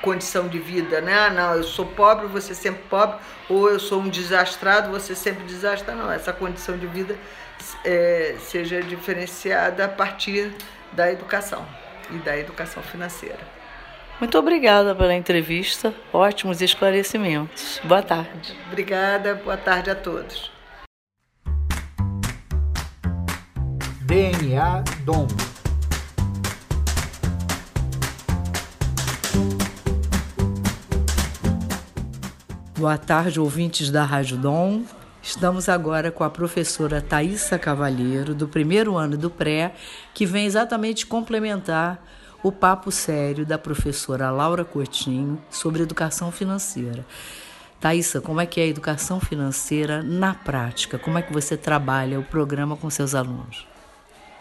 condição 0.02 0.48
de 0.48 0.60
vida, 0.60 1.02
né? 1.02 1.14
Ah, 1.14 1.30
não, 1.30 1.56
eu 1.56 1.64
sou 1.64 1.86
pobre, 1.86 2.28
você 2.28 2.54
sempre 2.54 2.84
pobre, 2.90 3.18
ou 3.50 3.70
eu 3.70 3.80
sou 3.80 4.00
um 4.00 4.10
desastrado, 4.10 4.90
você 4.90 5.16
sempre 5.16 5.44
desastra. 5.44 5.94
Não, 5.96 6.12
essa 6.12 6.32
condição 6.32 6.78
de 6.78 6.88
vida 6.88 7.18
é, 7.84 8.36
seja 8.40 8.82
diferenciada 8.82 9.86
a 9.86 9.88
partir 9.88 10.54
da 10.92 11.12
educação 11.12 11.66
e 12.10 12.18
da 12.20 12.38
educação 12.38 12.82
financeira. 12.84 13.40
Muito 14.20 14.38
obrigada 14.38 14.96
pela 14.96 15.14
entrevista, 15.14 15.94
ótimos 16.14 16.62
esclarecimentos. 16.62 17.82
Boa 17.84 18.02
tarde. 18.02 18.58
Obrigada, 18.68 19.36
boa 19.36 19.58
tarde 19.58 19.90
a 19.90 19.96
todos. 19.96 20.55
DNA 24.16 24.82
Dom. 25.04 25.28
Boa 32.78 32.98
tarde, 32.98 33.42
ouvintes 33.42 33.92
da 33.92 34.06
Rádio 34.06 34.38
Dom. 34.38 34.84
Estamos 35.22 35.68
agora 35.68 36.14
com 36.14 36.24
a 36.24 36.30
professora 36.30 37.02
Thaisa 37.02 37.60
Cavalheiro, 37.60 38.34
do 38.34 38.48
primeiro 38.48 38.96
ano 38.96 39.18
do 39.18 39.30
pré, 39.30 39.76
que 40.14 40.26
vem 40.26 40.46
exatamente 40.46 41.06
complementar 41.06 42.02
o 42.42 42.54
papo 42.54 42.94
sério 42.94 43.46
da 43.46 43.58
professora 43.58 44.32
Laura 44.32 44.64
Coutinho 44.64 45.44
sobre 45.50 45.84
educação 45.84 46.32
financeira. 46.32 47.06
Thaisa, 47.82 48.22
como 48.22 48.40
é 48.40 48.46
que 48.46 48.62
é 48.62 48.64
a 48.64 48.68
educação 48.68 49.20
financeira 49.20 50.02
na 50.02 50.34
prática? 50.34 50.98
Como 50.98 51.18
é 51.18 51.22
que 51.22 51.34
você 51.34 51.58
trabalha 51.58 52.18
o 52.18 52.24
programa 52.24 52.78
com 52.78 52.90
seus 52.90 53.14
alunos? 53.14 53.75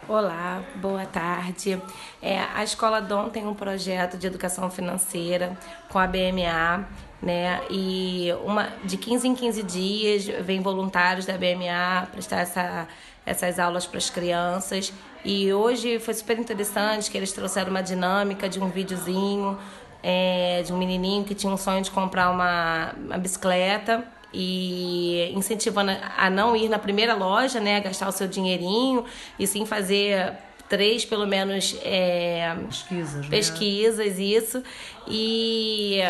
Olá, 0.06 0.62
boa 0.76 1.06
tarde. 1.06 1.80
É, 2.20 2.38
a 2.38 2.62
Escola 2.62 3.00
Dom 3.00 3.30
tem 3.30 3.46
um 3.46 3.54
projeto 3.54 4.18
de 4.18 4.26
educação 4.26 4.70
financeira 4.70 5.56
com 5.88 5.98
a 5.98 6.06
BMA, 6.06 6.86
né? 7.22 7.62
E 7.70 8.28
uma, 8.44 8.68
de 8.84 8.98
15 8.98 9.28
em 9.28 9.34
15 9.34 9.62
dias 9.62 10.26
vem 10.44 10.60
voluntários 10.60 11.24
da 11.24 11.38
BMA 11.38 12.06
prestar 12.12 12.40
essa, 12.40 12.86
essas 13.24 13.58
aulas 13.58 13.86
para 13.86 13.96
as 13.96 14.10
crianças. 14.10 14.92
E 15.24 15.50
hoje 15.54 15.98
foi 15.98 16.12
super 16.12 16.38
interessante 16.38 17.10
que 17.10 17.16
eles 17.16 17.32
trouxeram 17.32 17.70
uma 17.70 17.82
dinâmica 17.82 18.46
de 18.46 18.60
um 18.60 18.68
videozinho 18.68 19.58
é, 20.02 20.62
de 20.66 20.70
um 20.70 20.76
menininho 20.76 21.24
que 21.24 21.34
tinha 21.34 21.50
um 21.50 21.56
sonho 21.56 21.80
de 21.80 21.90
comprar 21.90 22.30
uma, 22.30 22.92
uma 23.06 23.16
bicicleta 23.16 24.06
e 24.34 25.32
incentivando 25.34 25.92
a 26.16 26.28
não 26.28 26.56
ir 26.56 26.68
na 26.68 26.78
primeira 26.78 27.14
loja, 27.14 27.60
né, 27.60 27.80
gastar 27.80 28.08
o 28.08 28.12
seu 28.12 28.26
dinheirinho 28.26 29.04
e 29.38 29.46
sim 29.46 29.64
fazer 29.64 30.32
três 30.68 31.04
pelo 31.04 31.26
menos 31.26 31.76
é, 31.82 32.56
pesquisas, 32.66 33.22
né? 33.22 33.30
pesquisas 33.30 34.18
isso 34.18 34.62
e, 35.06 36.00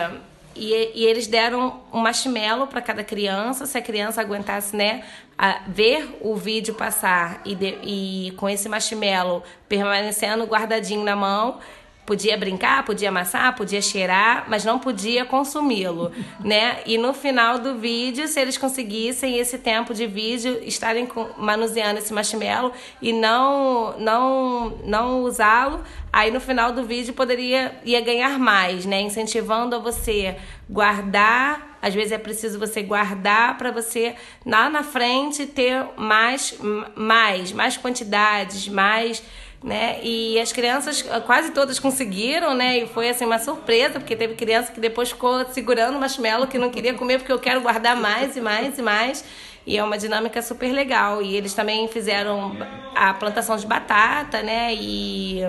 e, 0.57 0.91
e 0.95 1.05
eles 1.05 1.27
deram 1.27 1.81
um 1.93 2.01
marshmallow 2.01 2.67
para 2.67 2.81
cada 2.81 3.03
criança 3.03 3.67
se 3.67 3.77
a 3.77 3.83
criança 3.83 4.21
aguentasse 4.21 4.77
né 4.77 5.05
a 5.37 5.63
ver 5.67 6.19
o 6.21 6.37
vídeo 6.37 6.75
passar 6.75 7.43
e, 7.45 7.55
de, 7.55 7.79
e 7.83 8.31
com 8.37 8.49
esse 8.49 8.69
marshmallow 8.69 9.43
permanecendo 9.69 10.45
guardadinho 10.45 11.05
na 11.05 11.17
mão 11.17 11.59
Podia 12.07 12.37
brincar, 12.37 12.85
podia 12.85 13.09
amassar, 13.09 13.57
podia 13.57 13.81
cheirar, 13.81 14.45
mas 14.47 14.63
não 14.63 14.79
podia 14.79 15.25
consumi-lo, 15.25 16.13
né? 16.45 16.81
E 16.85 16.99
no 16.99 17.15
final 17.15 17.59
do 17.59 17.77
vídeo, 17.77 18.29
se 18.29 18.39
eles 18.39 18.59
conseguissem 18.59 19.39
esse 19.39 19.59
tempo 19.59 19.95
de 19.95 20.07
vídeo 20.07 20.61
estarem 20.65 21.09
manuseando 21.39 21.99
esse 21.99 22.13
marshmallow 22.13 22.73
e 23.01 23.11
não 23.13 23.99
não 23.99 24.79
não 24.85 25.23
usá-lo, 25.23 25.83
aí 26.13 26.31
no 26.31 26.41
final 26.41 26.73
do 26.73 26.85
vídeo 26.85 27.15
poderia 27.15 27.75
ia 27.85 28.01
ganhar 28.03 28.39
mais, 28.39 28.85
né? 28.85 29.01
Incentivando 29.01 29.75
a 29.75 29.79
você 29.79 30.37
guardar, 30.69 31.79
às 31.81 31.95
vezes 31.95 32.13
é 32.13 32.19
preciso 32.19 32.59
você 32.59 32.83
guardar 32.83 33.59
para 33.59 33.71
você 33.71 34.15
lá 34.45 34.69
na 34.71 34.83
frente 34.83 35.47
ter 35.47 35.87
mais 35.97 36.59
mais 36.95 37.53
mais 37.53 37.77
quantidades, 37.77 38.69
mais 38.69 39.23
né? 39.65 39.99
E 40.03 40.39
as 40.39 40.53
crianças 40.53 41.01
quase 41.25 41.51
todas 41.53 41.79
conseguiram, 41.79 42.55
né? 42.55 42.81
E 42.81 42.87
foi 42.87 43.09
assim 43.09 43.25
uma 43.25 43.39
surpresa, 43.39 43.99
porque 43.99 44.15
teve 44.15 44.35
criança 44.35 44.71
que 44.71 44.79
depois 44.79 45.09
ficou 45.11 45.47
segurando 45.47 45.97
o 45.97 46.01
marshmallow 46.01 46.47
que 46.47 46.59
não 46.59 46.71
queria 46.71 46.93
comer 46.93 47.19
porque 47.19 47.33
eu 47.33 47.39
quero 47.39 47.63
guardar 47.63 47.97
mais 47.97 48.37
e 48.37 48.43
mais 48.43 48.79
e 48.79 48.83
mais. 48.83 49.25
E 49.67 49.79
é 49.79 49.83
uma 49.83 49.97
dinâmica 49.97 50.43
super 50.43 50.71
legal. 50.71 51.23
E 51.23 51.35
eles 51.35 51.55
também 51.55 51.89
fizeram 51.89 52.55
a 52.95 53.15
plantação 53.15 53.57
de 53.57 53.67
batata, 53.67 54.43
né? 54.43 54.75
E 54.75 55.41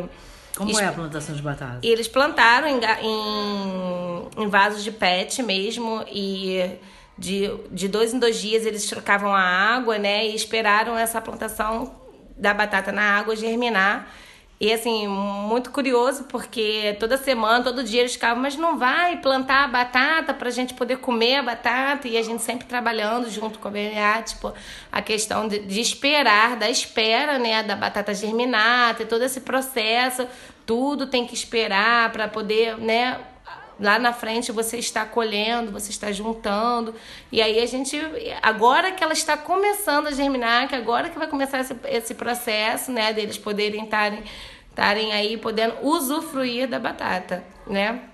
como 0.56 0.80
é 0.80 0.86
a 0.86 0.94
plantação 0.94 1.36
de 1.36 1.42
batata? 1.42 1.80
E 1.84 1.90
eles 1.90 2.08
plantaram 2.08 2.70
em, 2.70 2.80
em, 3.02 4.44
em 4.44 4.48
vasos 4.48 4.82
de 4.82 4.92
pet 4.92 5.44
mesmo 5.44 6.06
e 6.10 6.78
de, 7.18 7.52
de 7.70 7.90
dois 7.90 8.14
em 8.14 8.20
dois 8.20 8.40
dias 8.40 8.66
eles 8.66 8.86
trocavam 8.86 9.36
a 9.36 9.42
água, 9.42 9.98
né? 9.98 10.26
E 10.26 10.34
esperaram 10.34 10.98
essa 10.98 11.20
plantação 11.20 12.05
da 12.38 12.54
batata 12.54 12.92
na 12.92 13.18
água 13.18 13.36
germinar. 13.36 14.08
E 14.58 14.72
assim, 14.72 15.06
muito 15.06 15.70
curioso, 15.70 16.24
porque 16.26 16.96
toda 16.98 17.18
semana, 17.18 17.62
todo 17.62 17.84
dia 17.84 18.00
eles 18.00 18.14
ficavam, 18.14 18.42
mas 18.42 18.56
não 18.56 18.78
vai 18.78 19.18
plantar 19.18 19.66
a 19.66 19.68
batata 19.68 20.34
para 20.34 20.48
a 20.48 20.52
gente 20.52 20.74
poder 20.74 20.98
comer 21.00 21.38
a 21.38 21.44
batata? 21.44 22.08
E 22.08 22.18
a 22.18 22.22
gente 22.24 22.42
sempre 22.42 22.66
trabalhando 22.66 23.30
junto 23.30 23.60
com 23.60 23.68
a 23.68 23.72
BMA, 23.72 24.22
tipo, 24.24 24.54
a 24.90 25.02
questão 25.02 25.46
de, 25.50 25.60
de 25.60 25.82
esperar, 25.82 26.56
da 26.56 26.70
espera, 26.70 27.38
né, 27.38 27.64
da 27.64 27.76
batata 27.76 28.14
germinar, 28.14 28.96
ter 28.96 29.06
todo 29.06 29.24
esse 29.24 29.42
processo, 29.42 30.26
tudo 30.66 31.08
tem 31.08 31.28
que 31.28 31.34
esperar 31.34 32.14
para 32.14 32.30
poder, 32.30 32.78
né, 32.78 33.20
lá 33.80 34.00
na 34.00 34.14
frente 34.14 34.52
você 34.52 34.78
está 34.78 35.06
colhendo, 35.06 35.72
você 35.72 35.92
está 35.92 36.12
juntando. 36.12 36.96
E 37.32 37.42
aí 37.42 37.60
a 37.60 37.66
gente, 37.66 38.00
agora 38.42 38.92
que 38.92 39.04
ela 39.04 39.14
está 39.14 39.38
começando 39.38 40.08
a 40.08 40.12
germinar, 40.12 40.68
que 40.68 40.76
agora 40.76 41.10
que 41.10 41.18
vai 41.18 41.28
começar 41.28 41.60
esse, 41.60 41.76
esse 41.86 42.14
processo, 42.14 42.92
né, 42.92 43.14
deles 43.14 43.38
poderem 43.38 43.84
estarem 43.84 44.24
estarem 44.70 45.14
aí 45.14 45.38
podendo 45.38 45.76
usufruir 45.82 46.68
da 46.68 46.78
batata, 46.78 47.46
né? 47.66 48.10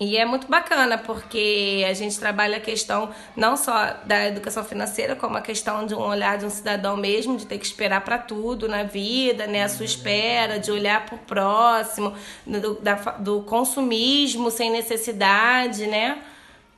E 0.00 0.16
é 0.16 0.24
muito 0.24 0.48
bacana 0.48 0.96
porque 0.96 1.84
a 1.86 1.92
gente 1.92 2.18
trabalha 2.18 2.56
a 2.56 2.60
questão 2.60 3.10
não 3.36 3.54
só 3.54 3.98
da 4.06 4.28
educação 4.28 4.64
financeira, 4.64 5.14
como 5.14 5.36
a 5.36 5.42
questão 5.42 5.84
de 5.84 5.94
um 5.94 6.00
olhar 6.00 6.38
de 6.38 6.46
um 6.46 6.50
cidadão 6.50 6.96
mesmo, 6.96 7.36
de 7.36 7.44
ter 7.44 7.58
que 7.58 7.66
esperar 7.66 8.00
para 8.00 8.16
tudo 8.16 8.66
na 8.66 8.82
vida, 8.82 9.46
né? 9.46 9.62
A 9.62 9.68
sua 9.68 9.84
espera, 9.84 10.58
de 10.58 10.72
olhar 10.72 11.04
para 11.04 11.16
o 11.16 11.18
próximo, 11.18 12.14
do, 12.46 12.80
da, 12.80 12.94
do 13.18 13.42
consumismo 13.42 14.50
sem 14.50 14.70
necessidade, 14.70 15.86
né? 15.86 16.22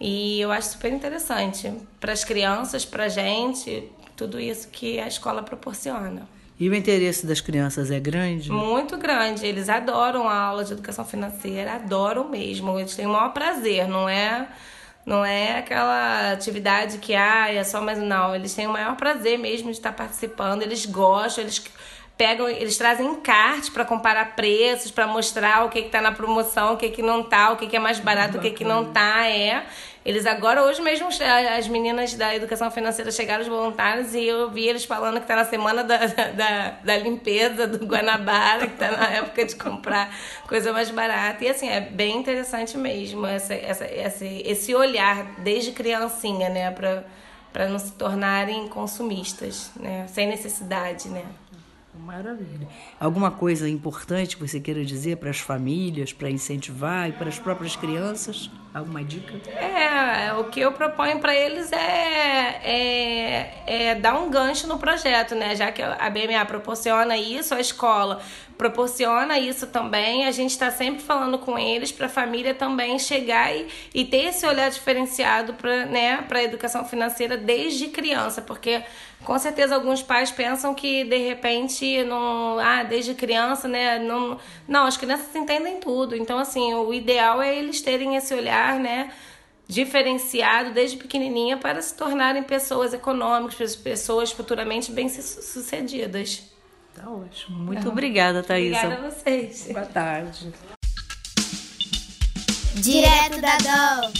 E 0.01 0.41
eu 0.41 0.51
acho 0.51 0.71
super 0.71 0.93
interessante 0.93 1.73
para 2.01 2.13
as 2.13 2.25
crianças, 2.25 2.85
para 2.85 3.05
a 3.05 3.09
gente, 3.09 3.89
tudo 4.17 4.41
isso 4.41 4.67
que 4.67 4.99
a 4.99 5.07
escola 5.07 5.45
proporciona. 5.45 6.27
E 6.59 6.69
o 6.69 6.75
interesse 6.75 7.27
das 7.27 7.41
crianças 7.41 7.91
é 7.91 7.99
grande? 7.99 8.51
Muito 8.51 8.97
grande. 8.97 9.45
Eles 9.45 9.69
adoram 9.69 10.29
a 10.29 10.37
aula 10.37 10.65
de 10.65 10.73
educação 10.73 11.05
financeira, 11.05 11.75
adoram 11.75 12.29
mesmo. 12.29 12.79
Eles 12.79 12.95
têm 12.95 13.07
o 13.07 13.11
maior 13.11 13.31
prazer, 13.33 13.89
não 13.89 14.09
é? 14.09 14.47
Não 15.05 15.25
é 15.25 15.59
aquela 15.59 16.33
atividade 16.33 16.99
que 16.99 17.15
ah, 17.15 17.53
é 17.53 17.65
só 17.65 17.81
mais 17.81 17.99
não. 17.99 18.35
Eles 18.35 18.55
têm 18.55 18.67
o 18.67 18.73
maior 18.73 18.97
prazer 18.97 19.39
mesmo 19.39 19.71
de 19.71 19.77
estar 19.77 19.93
participando. 19.93 20.63
Eles 20.63 20.87
gostam, 20.87 21.43
eles 21.43 21.65
pegam, 22.23 22.49
eles 22.49 22.79
trazem 22.79 23.05
encarte 23.05 23.73
para 23.73 23.85
comparar 23.85 24.37
preços, 24.37 24.93
para 24.93 25.09
mostrar 25.09 25.65
o 25.65 25.69
que 25.69 25.81
está 25.81 26.01
na 26.01 26.13
promoção, 26.13 26.75
o 26.75 26.77
que, 26.77 26.89
que 26.89 27.03
não 27.03 27.21
tá, 27.21 27.51
o 27.51 27.57
que, 27.57 27.67
que 27.67 27.75
é 27.75 27.81
mais 27.81 27.99
barato, 27.99 28.39
o 28.39 28.41
que, 28.41 28.53
que 28.53 28.65
não 28.65 28.93
tá, 28.93 29.27
é. 29.29 29.65
Eles 30.07 30.25
agora, 30.25 30.63
hoje 30.63 30.81
mesmo, 30.81 31.09
as 31.09 31.67
meninas 31.67 32.15
da 32.15 32.33
educação 32.33 32.71
financeira 32.71 33.11
chegaram, 33.11 33.43
os 33.43 33.49
voluntários, 33.49 34.15
e 34.15 34.25
eu 34.25 34.49
vi 34.53 34.69
eles 34.69 34.85
falando 34.85 35.15
que 35.15 35.23
está 35.23 35.35
na 35.35 35.45
semana 35.45 35.83
da, 35.83 35.97
da, 36.07 36.71
da, 36.85 36.97
limpeza 36.97 37.67
do 37.67 37.85
Guanabara, 37.85 38.69
que 38.69 38.75
está 38.75 38.93
na 38.93 39.11
época 39.19 39.45
de 39.45 39.57
comprar 39.57 40.15
coisa 40.47 40.73
mais 40.73 40.91
barata. 40.91 41.45
E 41.45 41.49
assim, 41.49 41.69
é 41.69 41.81
bem 41.81 42.19
interessante 42.19 42.79
mesmo 42.79 43.27
essa, 43.27 43.53
essa, 43.53 43.85
esse, 43.85 44.43
esse 44.47 44.73
olhar 44.77 45.25
desde 45.39 45.73
criancinha, 45.73 46.49
né, 46.49 46.71
para 46.71 47.69
não 47.69 47.81
se 47.81 47.91
tornarem 47.95 48.69
consumistas, 48.69 49.73
né, 49.75 50.07
sem 50.07 50.29
necessidade, 50.29 51.09
né. 51.09 51.25
Maravilha. 51.95 52.67
Alguma 52.99 53.31
coisa 53.31 53.69
importante 53.69 54.37
que 54.37 54.47
você 54.47 54.59
queira 54.59 54.83
dizer 54.83 55.17
para 55.19 55.29
as 55.29 55.39
famílias, 55.39 56.13
para 56.13 56.31
incentivar 56.31 57.11
e 57.11 57.13
para 57.13 57.29
as 57.29 57.39
próprias 57.39 57.77
crianças? 57.77 58.51
Alguma 58.73 59.05
dica? 59.05 59.35
É, 59.51 60.33
o 60.33 60.45
que 60.45 60.61
eu 60.61 60.73
proponho 60.73 61.21
para 61.21 61.35
eles 61.35 61.71
é, 61.71 62.61
é, 62.65 63.63
é, 63.67 63.95
dar 63.95 64.15
um 64.15 64.31
gancho 64.31 64.67
no 64.67 64.79
projeto, 64.79 65.35
né? 65.35 65.55
Já 65.55 65.71
que 65.71 65.83
a 65.83 66.09
BMA 66.09 66.45
proporciona 66.47 67.17
isso, 67.19 67.55
a 67.55 67.61
escola 67.61 68.23
proporciona 68.63 69.41
isso 69.41 69.67
também. 69.67 70.25
A 70.25 70.31
gente 70.31 70.53
está 70.53 70.71
sempre 70.71 71.03
falando 71.03 71.37
com 71.37 71.59
eles 71.59 71.91
para 71.91 72.07
a 72.07 72.09
família 72.09 72.55
também 72.55 72.97
chegar 72.97 73.53
e, 73.53 73.67
e 73.93 74.05
ter 74.05 74.27
esse 74.27 74.47
olhar 74.47 74.71
diferenciado 74.71 75.55
para 75.55 75.85
né, 75.87 76.25
a 76.31 76.43
educação 76.45 76.85
financeira 76.85 77.37
desde 77.37 77.89
criança, 77.89 78.41
porque 78.41 78.85
com 79.25 79.37
certeza 79.37 79.75
alguns 79.75 80.01
pais 80.01 80.31
pensam 80.31 80.75
que 80.75 81.03
de 81.03 81.17
repente 81.17 82.05
não, 82.05 82.57
ah, 82.61 82.85
desde 82.85 83.15
criança, 83.15 83.67
né, 83.67 83.99
não, 83.99 84.39
não, 84.69 84.87
as 84.87 84.97
crianças 84.97 85.35
entendem 85.35 85.81
tudo. 85.81 86.15
Então 86.15 86.39
assim, 86.39 86.73
o 86.73 86.95
ideal 86.95 87.43
é 87.43 87.57
eles 87.57 87.81
terem 87.81 88.15
esse 88.15 88.33
olhar, 88.33 88.79
né, 88.79 89.11
diferenciado 89.67 90.71
desde 90.71 90.97
pequenininha 90.97 91.57
para 91.57 91.83
se 91.83 91.97
tornarem 91.97 92.45
pessoas 92.45 92.95
econômicas, 92.95 93.75
pessoas 93.75 94.31
futuramente 94.31 94.93
bem-sucedidas. 94.93 96.52
Tá 96.95 97.11
ótimo. 97.11 97.59
Muito 97.59 97.89
obrigada, 97.89 98.43
Thaisa. 98.43 98.77
Obrigada 98.77 99.07
a 99.07 99.11
vocês. 99.11 99.69
Boa 99.73 99.87
tarde. 99.87 100.53
Direto 102.75 103.41
da 103.41 103.57
Dó. 103.59 104.11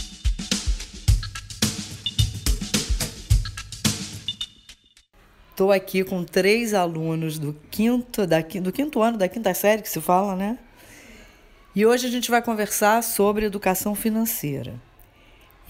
Estou 5.51 5.71
aqui 5.71 6.03
com 6.03 6.23
três 6.23 6.73
alunos 6.73 7.37
do 7.37 7.53
quinto, 7.69 8.25
da, 8.25 8.39
do 8.39 8.71
quinto 8.71 9.01
ano, 9.01 9.19
da 9.19 9.29
quinta 9.29 9.53
série, 9.53 9.83
que 9.83 9.89
se 9.89 10.01
fala, 10.01 10.35
né? 10.35 10.57
E 11.75 11.85
hoje 11.85 12.07
a 12.07 12.09
gente 12.09 12.31
vai 12.31 12.41
conversar 12.41 13.03
sobre 13.03 13.45
educação 13.45 13.93
financeira. 13.93 14.73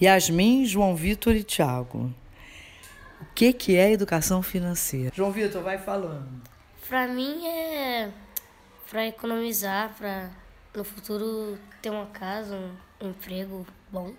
Yasmin, 0.00 0.64
João 0.64 0.96
Vitor 0.96 1.36
e 1.36 1.44
Tiago. 1.44 2.12
O 3.20 3.26
que, 3.34 3.52
que 3.52 3.76
é 3.76 3.92
educação 3.92 4.42
financeira? 4.42 5.12
João 5.14 5.30
Vitor, 5.30 5.62
vai 5.62 5.78
falando. 5.78 6.53
Para 6.88 7.08
mim 7.08 7.46
é 7.46 8.12
para 8.90 9.06
economizar, 9.06 9.94
para 9.96 10.30
no 10.74 10.84
futuro 10.84 11.58
ter 11.80 11.90
uma 11.90 12.06
casa, 12.06 12.56
um 13.00 13.08
emprego 13.08 13.66
bom. 13.90 14.14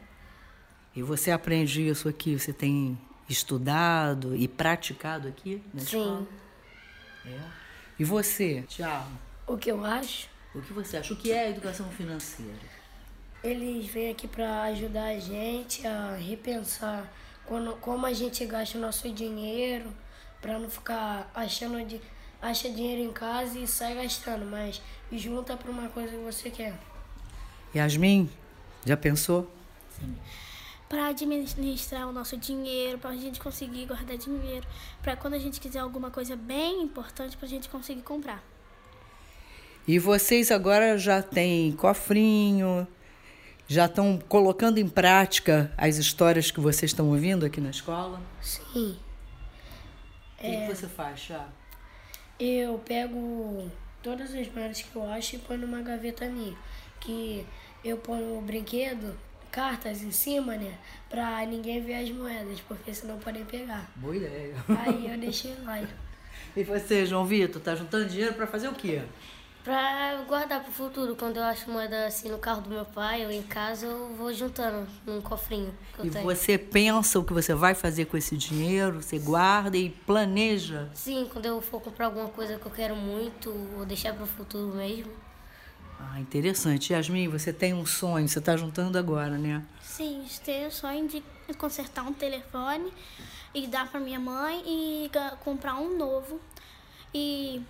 E 0.96 1.04
você 1.04 1.32
aprende 1.32 1.88
isso 1.88 2.10
aqui? 2.10 2.38
Você 2.38 2.52
tem 2.52 2.98
estudado 3.30 4.36
e 4.36 4.48
praticado 4.48 5.28
aqui 5.28 5.62
na 5.74 5.82
Sim. 5.82 5.86
escola? 5.86 6.28
É. 7.26 7.40
E 8.00 8.04
você, 8.04 8.64
Tiago? 8.68 9.12
O 9.48 9.58
que 9.58 9.72
eu 9.72 9.86
acho? 9.86 10.28
O 10.54 10.62
que 10.62 10.74
você 10.74 10.98
acha? 10.98 11.14
O 11.14 11.18
que 11.18 11.32
é 11.32 11.50
educação 11.50 11.90
financeira? 11.90 12.76
Eles 13.44 13.86
vêm 13.88 14.12
aqui 14.12 14.28
para 14.28 14.64
ajudar 14.64 15.06
a 15.06 15.20
gente 15.20 15.86
a 15.86 16.16
repensar 16.16 17.12
quando, 17.46 17.76
como 17.78 18.06
a 18.06 18.14
gente 18.14 18.44
gasta 18.46 18.78
o 18.78 18.82
nosso 18.82 19.10
dinheiro, 19.12 19.94
para 20.42 20.58
não 20.58 20.70
ficar 20.70 21.30
achando 21.34 21.84
de 21.86 22.02
acha 22.48 22.70
dinheiro 22.70 23.02
em 23.02 23.12
casa 23.12 23.58
e 23.60 23.68
sai 23.68 23.96
gastando, 23.96 24.46
mas 24.46 24.82
junta 25.12 25.56
para 25.58 25.72
uma 25.72 25.90
coisa 25.90 26.12
que 26.12 26.24
você 26.24 26.50
quer. 26.50 26.74
Yasmin, 27.76 28.30
já 28.86 28.96
pensou? 28.96 29.50
Sim 30.00 30.16
para 30.88 31.08
administrar 31.08 32.08
o 32.08 32.12
nosso 32.12 32.38
dinheiro, 32.38 32.98
para 32.98 33.10
a 33.10 33.16
gente 33.16 33.40
conseguir 33.40 33.86
guardar 33.86 34.18
dinheiro, 34.18 34.66
para 35.02 35.16
quando 35.16 35.34
a 35.34 35.40
gente 35.40 35.60
quiser 35.60 35.80
alguma 35.80 36.12
coisa 36.12 36.36
bem 36.36 36.84
importante 36.84 37.36
para 37.36 37.46
a 37.46 37.50
gente 37.50 37.68
conseguir 37.70 38.02
comprar. 38.02 38.44
E 39.88 40.00
vocês 40.00 40.52
agora 40.52 40.98
já 40.98 41.22
têm 41.22 41.72
cofrinho, 41.74 42.88
já 43.68 43.86
estão 43.86 44.20
colocando 44.30 44.78
em 44.78 44.88
prática 44.88 45.72
as 45.78 45.98
histórias 45.98 46.52
que 46.52 46.60
vocês 46.60 46.92
estão 46.92 47.10
ouvindo 47.10 47.46
aqui 47.46 47.60
na 47.60 47.70
escola? 47.70 48.22
Sim. 48.42 48.98
O 50.38 50.42
que, 50.42 50.48
é... 50.48 50.68
que 50.68 50.76
você 50.76 50.88
faz, 50.88 51.20
Chá? 51.20 51.48
Eu 52.40 52.78
pego 52.80 53.70
todas 54.04 54.34
as 54.34 54.48
moedas 54.52 54.82
que 54.82 54.96
eu 54.96 55.04
acho 55.10 55.36
e 55.36 55.40
ponho 55.40 55.62
numa 55.62 55.82
gaveta 55.82 56.28
minha. 56.28 56.56
Que 57.00 57.46
eu 57.84 57.98
ponho 57.98 58.38
o 58.38 58.42
brinquedo 58.42 59.16
cartas 59.52 60.04
em 60.04 60.12
cima, 60.12 60.58
né? 60.58 60.78
Pra 61.10 61.46
ninguém 61.46 61.82
ver 61.82 61.96
as 61.96 62.10
moedas, 62.10 62.60
porque 62.68 62.94
senão 62.94 63.18
podem 63.20 63.46
pegar. 63.46 63.90
Boa 63.96 64.16
ideia. 64.16 64.54
Aí 64.68 65.10
eu 65.10 65.18
deixei 65.18 65.56
lá. 65.64 65.82
E 66.56 66.64
você, 66.64 67.06
João 67.06 67.26
Vitor, 67.26 67.62
tá 67.62 67.76
juntando 67.76 68.06
dinheiro 68.08 68.34
para 68.34 68.48
fazer 68.48 68.70
o 68.70 68.74
quê? 68.74 69.02
Pra 69.66 70.24
guardar 70.28 70.62
pro 70.62 70.72
futuro. 70.72 71.16
Quando 71.16 71.38
eu 71.38 71.44
acho 71.44 71.72
moeda 71.72 72.06
assim 72.06 72.30
no 72.30 72.38
carro 72.38 72.62
do 72.62 72.70
meu 72.70 72.86
pai 72.86 73.26
ou 73.26 73.32
em 73.32 73.42
casa, 73.42 73.88
eu 73.88 74.14
vou 74.16 74.32
juntando 74.32 74.88
num 75.08 75.20
cofrinho 75.20 75.74
e 76.04 76.10
tenho. 76.12 76.24
você 76.24 76.56
pensa 76.56 77.18
o 77.18 77.24
que 77.24 77.34
você 77.34 77.52
vai 77.56 77.74
fazer 77.74 78.06
com 78.06 78.16
esse 78.16 78.38
dinheiro? 78.38 79.02
Você 79.02 79.18
guarda 79.18 79.76
e 79.76 79.90
planeja? 79.90 80.88
Sim, 80.94 81.28
quando 81.34 81.48
eu 81.48 81.60
for 81.62 81.82
comprar 81.82 82.06
alguma 82.06 82.30
coisa 82.30 82.60
que 82.60 82.66
eu 82.68 82.72
quero 82.72 82.96
muito, 82.96 83.50
ou 83.76 83.88
deixar 83.88 84.14
pro 84.14 84.28
futuro 84.28 84.76
mesmo. 84.76 85.12
Ah, 86.00 86.20
interessante. 86.20 86.94
Yasmin, 86.94 87.28
você 87.28 87.52
tem 87.52 87.74
um 87.74 87.88
sonho, 87.88 88.28
você 88.28 88.38
está 88.38 88.56
juntando 88.56 89.00
agora, 89.00 89.36
né? 89.36 89.64
Sim, 89.82 90.28
tenho 90.44 90.68
o 90.68 90.72
sonho 90.72 91.08
de 91.08 91.24
consertar 91.58 92.04
um 92.04 92.14
telefone 92.14 92.94
e 93.52 93.66
dar 93.66 93.90
para 93.90 94.00
minha 94.00 94.20
mãe 94.20 94.62
e 94.64 95.12
comprar 95.44 95.74
um 95.78 95.98
novo 95.98 96.40
e 97.12 97.64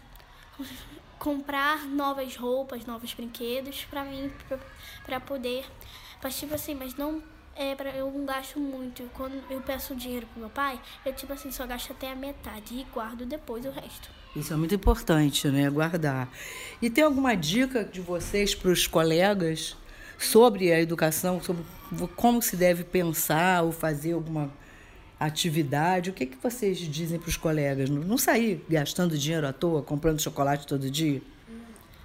comprar 1.19 1.86
novas 1.86 2.36
roupas, 2.36 2.86
novos 2.86 3.13
brinquedos 3.13 3.86
para 3.86 4.04
mim, 4.04 4.32
para 5.06 5.19
poder. 5.19 5.65
Mas, 6.21 6.38
tipo 6.38 6.54
assim, 6.56 6.73
mas 6.75 6.95
não 6.95 7.21
é 7.56 7.73
para 7.73 7.89
eu 7.91 8.12
não 8.12 8.25
gasto 8.25 8.60
muito. 8.60 9.04
Quando 9.13 9.41
eu 9.49 9.62
peço 9.62 9.95
dinheiro 9.95 10.28
pro 10.28 10.39
meu 10.39 10.49
pai, 10.49 10.80
eu 11.06 11.13
tipo 11.13 11.32
assim, 11.32 11.51
só 11.51 11.65
gasto 11.65 11.91
até 11.91 12.12
a 12.12 12.15
metade 12.15 12.73
e 12.73 12.86
guardo 12.93 13.25
depois 13.25 13.65
o 13.65 13.71
resto. 13.71 14.10
Isso 14.36 14.54
é 14.54 14.58
muito 14.58 14.75
importante, 14.75 15.47
né? 15.47 15.69
Guardar. 15.69 16.30
E 16.82 16.89
tem 16.89 17.04
alguma 17.04 17.36
dica 17.36 17.86
de 17.86 18.01
vocês 18.01 18.54
para 18.54 18.69
os 18.69 18.86
colegas 18.86 19.78
sobre 20.17 20.73
a 20.73 20.82
educação, 20.82 21.41
sobre 21.41 21.63
como 22.15 22.41
se 22.41 22.58
deve 22.58 22.84
pensar 22.84 23.63
ou 23.63 23.71
fazer 23.71 24.13
alguma 24.13 24.51
atividade? 25.19 26.10
O 26.10 26.13
que, 26.13 26.25
que 26.25 26.38
vocês 26.38 26.78
dizem 26.78 27.19
para 27.19 27.30
os 27.30 27.38
colegas? 27.38 27.89
Não 27.89 28.17
sair 28.17 28.63
gastando 28.69 29.17
dinheiro 29.17 29.47
à 29.47 29.54
toa, 29.54 29.82
comprando 29.82 30.21
chocolate 30.21 30.67
todo 30.67 30.89
dia? 30.89 31.21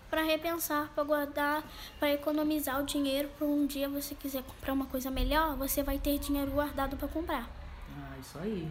Para 0.08 0.24
repensar, 0.24 0.90
para 0.94 1.04
guardar, 1.04 1.64
para 1.98 2.12
economizar 2.12 2.80
o 2.80 2.84
dinheiro 2.84 3.28
para 3.38 3.46
um 3.46 3.64
dia 3.66 3.88
você 3.88 4.14
quiser 4.14 4.42
comprar 4.42 4.72
uma 4.72 4.86
coisa 4.86 5.10
melhor, 5.10 5.56
você 5.56 5.82
vai 5.82 5.98
ter 5.98 6.18
dinheiro 6.18 6.50
guardado 6.50 6.96
para 6.96 7.06
comprar. 7.06 7.48
Ah, 7.96 8.16
isso 8.20 8.38
aí. 8.38 8.68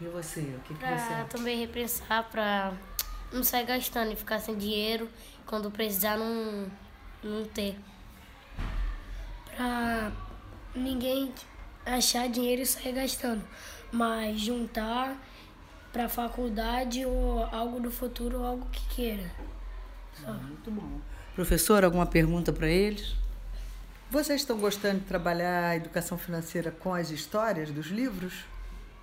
E 0.00 0.04
você? 0.06 0.40
O 0.40 0.60
que, 0.60 0.74
que 0.74 0.80
pra 0.80 0.98
você 0.98 1.12
acha? 1.14 1.24
também 1.26 1.58
repensar 1.60 2.28
para 2.28 2.72
não 3.32 3.44
sair 3.44 3.64
gastando 3.64 4.12
e 4.12 4.16
ficar 4.16 4.40
sem 4.40 4.56
dinheiro 4.56 5.08
quando 5.46 5.70
precisar 5.70 6.16
não, 6.16 6.66
não 7.22 7.44
ter. 7.44 7.76
para 9.54 10.10
ninguém 10.74 11.32
achar 11.84 12.28
dinheiro 12.28 12.62
e 12.62 12.66
sair 12.66 12.92
gastando, 12.92 13.42
mas 13.90 14.40
juntar 14.40 15.16
para 15.92 16.08
faculdade 16.08 17.04
ou 17.04 17.44
algo 17.44 17.80
do 17.80 17.90
futuro 17.90 18.40
ou 18.40 18.46
algo 18.46 18.66
que 18.70 18.94
queira. 18.94 19.30
Só. 20.20 20.32
Muito 20.32 20.70
bom. 20.70 21.00
Professor, 21.34 21.84
alguma 21.84 22.06
pergunta 22.06 22.52
para 22.52 22.68
eles? 22.68 23.14
Vocês 24.10 24.42
estão 24.42 24.58
gostando 24.58 25.00
de 25.00 25.06
trabalhar 25.06 25.70
a 25.70 25.76
educação 25.76 26.18
financeira 26.18 26.70
com 26.70 26.92
as 26.92 27.10
histórias 27.10 27.70
dos 27.70 27.86
livros? 27.86 28.44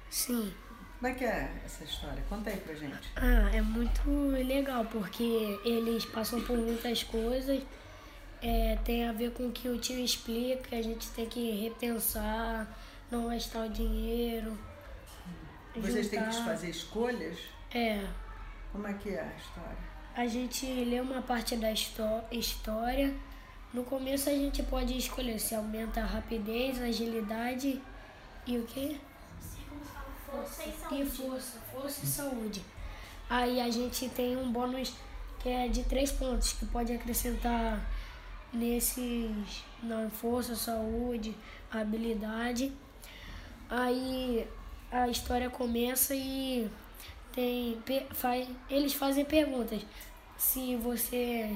Sim. 0.09 0.53
Como 0.99 1.11
é 1.11 1.15
que 1.15 1.23
é 1.23 1.49
essa 1.65 1.83
história? 1.83 2.21
Conta 2.29 2.49
aí 2.49 2.57
pra 2.57 2.75
gente. 2.75 3.09
Ah, 3.15 3.49
é 3.53 3.61
muito 3.61 4.01
legal 4.45 4.85
porque 4.85 5.59
eles 5.63 6.05
passam 6.05 6.41
por 6.41 6.57
muitas 6.57 7.03
coisas. 7.03 7.63
É, 8.41 8.77
tem 8.85 9.07
a 9.07 9.11
ver 9.11 9.31
com 9.31 9.47
o 9.47 9.51
que 9.51 9.67
o 9.67 9.77
tio 9.77 9.99
explica, 9.99 10.75
a 10.75 10.81
gente 10.81 11.07
tem 11.09 11.25
que 11.25 11.51
repensar, 11.61 12.67
não 13.11 13.27
gastar 13.29 13.65
o 13.65 13.69
dinheiro. 13.69 14.57
Vocês 15.75 16.07
têm 16.09 16.23
que 16.23 16.31
juntar. 16.31 16.45
fazer 16.45 16.69
escolhas? 16.69 17.37
É. 17.73 18.05
Como 18.71 18.87
é 18.87 18.93
que 18.93 19.09
é 19.09 19.21
a 19.21 19.35
história? 19.37 19.77
A 20.15 20.27
gente 20.27 20.65
lê 20.65 20.99
uma 20.99 21.21
parte 21.21 21.55
da 21.55 21.71
histó- 21.71 22.23
história. 22.31 23.13
No 23.73 23.83
começo 23.83 24.29
a 24.29 24.33
gente 24.33 24.63
pode 24.63 24.97
escolher 24.97 25.39
se 25.39 25.53
aumenta 25.53 26.01
a 26.01 26.05
rapidez, 26.05 26.81
a 26.81 26.85
agilidade 26.85 27.81
e 28.47 28.57
o 28.57 28.63
quê? 28.65 28.97
E 30.91 31.05
força, 31.05 31.59
força 31.71 32.03
e 32.03 32.07
saúde. 32.07 32.61
Aí 33.29 33.59
a 33.61 33.69
gente 33.69 34.09
tem 34.09 34.35
um 34.37 34.51
bônus 34.51 34.93
que 35.39 35.49
é 35.49 35.67
de 35.67 35.83
três 35.83 36.11
pontos, 36.11 36.53
que 36.53 36.65
pode 36.65 36.91
acrescentar 36.93 37.79
nesses 38.53 39.63
na 39.83 40.09
força, 40.09 40.55
saúde, 40.55 41.35
habilidade. 41.71 42.71
Aí 43.69 44.47
a 44.91 45.07
história 45.07 45.49
começa 45.49 46.15
e 46.15 46.69
tem 47.31 47.81
faz, 48.11 48.47
eles 48.69 48.93
fazem 48.93 49.25
perguntas. 49.25 49.85
Se 50.37 50.75
você 50.77 51.55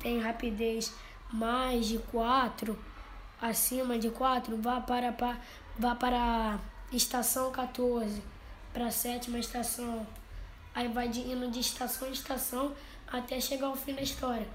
tem 0.00 0.20
rapidez 0.20 0.92
mais 1.32 1.86
de 1.86 1.98
4, 1.98 2.78
acima 3.40 3.98
de 3.98 4.10
4, 4.10 4.56
vá 4.58 4.80
para, 4.80 5.12
pa- 5.12 5.38
vá 5.78 5.94
para 5.94 6.18
a 6.18 6.58
estação 6.94 7.50
14, 7.50 8.22
para 8.72 8.86
a 8.86 8.90
sétima 8.90 9.38
estação. 9.38 10.06
Aí 10.74 10.88
vai 10.88 11.08
de, 11.08 11.20
indo 11.20 11.50
de 11.50 11.60
estação 11.60 12.08
em 12.08 12.12
estação 12.12 12.72
até 13.06 13.40
chegar 13.40 13.68
ao 13.68 13.76
fim 13.76 13.94
da 13.94 14.02
história. 14.02 14.46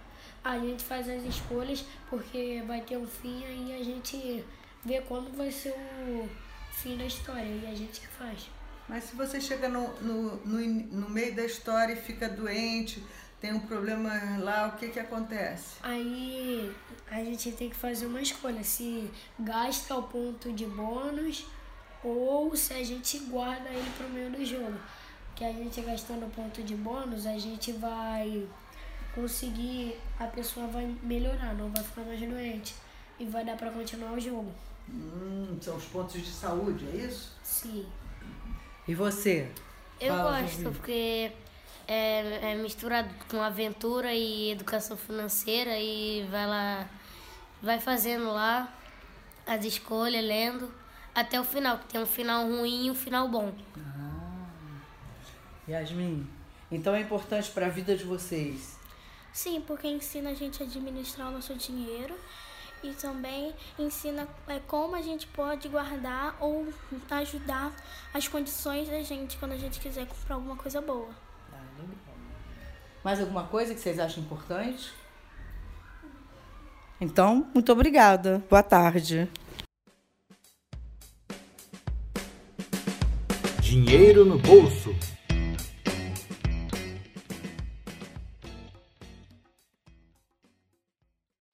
A 0.43 0.58
gente 0.58 0.84
faz 0.84 1.10
as 1.10 1.23
escolhas 1.23 1.86
porque 2.10 2.63
vai 2.65 2.82
ter 2.82 2.97
um 2.97 3.08
fim 3.08 3.43
aí 3.45 3.80
a 3.80 3.84
gente 3.84 4.43
vê 4.86 5.02
quando 5.02 5.36
vai 5.36 5.52
ser 5.52 5.73
o 5.73 6.30
fim 6.71 6.97
da 6.97 7.06
história 7.06 7.43
e 7.43 7.67
a 7.67 7.75
gente 7.75 8.08
faz. 8.08 8.49
Mas 8.88 9.04
se 9.04 9.15
você 9.15 9.39
chega 9.39 9.69
no, 9.69 9.88
no, 10.02 10.36
no, 10.45 10.60
no 10.60 11.10
meio 11.10 11.36
da 11.36 11.45
história 11.45 11.93
e 11.93 11.95
fica 11.95 12.28
doente, 12.28 13.04
tem 13.39 13.54
um 13.54 13.60
problema 13.60 14.12
lá, 14.39 14.67
o 14.67 14.78
que 14.78 14.89
que 14.89 14.99
acontece? 14.99 15.78
Aí 15.82 16.73
a 17.10 17.23
gente 17.23 17.52
tem 17.52 17.69
que 17.69 17.75
fazer 17.75 18.08
uma 18.08 18.21
escolha, 18.21 18.63
se 18.63 19.10
gasta 19.39 19.95
o 19.95 20.04
ponto 20.04 20.52
de 20.52 20.65
bônus 20.65 21.45
ou 22.04 22.56
se 22.56 22.73
a 22.73 22.84
gente 22.84 23.19
guarda 23.19 23.69
ele 23.69 23.89
pro 23.97 24.10
meio 24.10 24.32
do 24.32 24.43
jogo. 24.43 24.78
Que 25.36 25.45
a 25.45 25.54
gente 25.54 25.80
gastando 25.82 26.25
o 26.25 26.30
ponto 26.30 26.62
de 26.63 26.75
bônus, 26.75 27.25
a 27.25 27.38
gente 27.38 27.71
vai 27.73 28.45
conseguir, 29.13 30.00
a 30.19 30.26
pessoa 30.26 30.67
vai 30.67 30.95
melhorar, 31.04 31.54
não 31.56 31.69
vai 31.69 31.84
ficar 31.84 32.02
mais 32.02 32.19
doente. 32.19 32.76
E 33.19 33.26
vai 33.26 33.43
dar 33.43 33.58
pra 33.58 33.69
continuar 33.69 34.13
o 34.13 34.19
jogo. 34.19 34.52
Hum, 34.89 35.58
são 35.62 35.76
os 35.76 35.86
pontos 35.86 36.22
de 36.22 36.32
saúde, 36.32 36.86
é 36.93 37.06
isso? 37.06 37.38
Sim. 37.43 37.86
E 38.88 38.95
você? 38.95 39.52
Eu 40.00 40.15
Fala, 40.15 40.41
gosto, 40.41 40.63
porque 40.63 41.32
é, 41.88 42.52
é 42.52 42.56
misturado 42.56 43.13
com 43.30 43.41
aventura 43.41 44.13
e 44.13 44.52
educação 44.52 44.95
financeira 44.95 45.78
e 45.78 46.26
vai 46.32 46.48
lá, 46.48 46.89
vai 47.62 47.80
fazendo 47.80 48.32
lá 48.32 48.74
as 49.45 49.65
escolhas, 49.65 50.24
lendo, 50.24 50.72
até 51.13 51.39
o 51.39 51.43
final, 51.43 51.78
que 51.80 51.88
tem 51.88 52.02
um 52.02 52.06
final 52.06 52.48
ruim 52.48 52.86
e 52.86 52.91
um 52.91 52.95
final 52.95 53.28
bom. 53.28 53.54
Yasmin, 55.67 56.28
então 56.72 56.95
é 56.95 57.02
importante 57.02 57.52
para 57.52 57.67
a 57.67 57.69
vida 57.69 57.95
de 57.95 58.04
vocês. 58.04 58.78
Sim, 59.31 59.61
porque 59.61 59.87
ensina 59.87 60.31
a 60.31 60.33
gente 60.33 60.61
a 60.61 60.65
administrar 60.65 61.29
o 61.29 61.31
nosso 61.31 61.53
dinheiro 61.55 62.15
e 62.83 62.91
também 62.93 63.53
ensina 63.77 64.27
é, 64.47 64.59
como 64.67 64.95
a 64.95 65.01
gente 65.01 65.27
pode 65.27 65.67
guardar 65.67 66.35
ou 66.39 66.67
ajudar 67.11 67.71
as 68.13 68.27
condições 68.27 68.87
da 68.89 69.01
gente 69.01 69.37
quando 69.37 69.51
a 69.51 69.57
gente 69.57 69.79
quiser 69.79 70.07
comprar 70.07 70.35
alguma 70.35 70.55
coisa 70.55 70.81
boa. 70.81 71.09
Mais 73.03 73.19
alguma 73.19 73.45
coisa 73.45 73.73
que 73.73 73.79
vocês 73.79 73.97
acham 73.99 74.23
importante? 74.23 74.91
Então, 76.99 77.47
muito 77.53 77.71
obrigada. 77.71 78.43
Boa 78.49 78.61
tarde. 78.61 79.29
Dinheiro 83.61 84.25
no 84.25 84.37
bolso. 84.37 84.93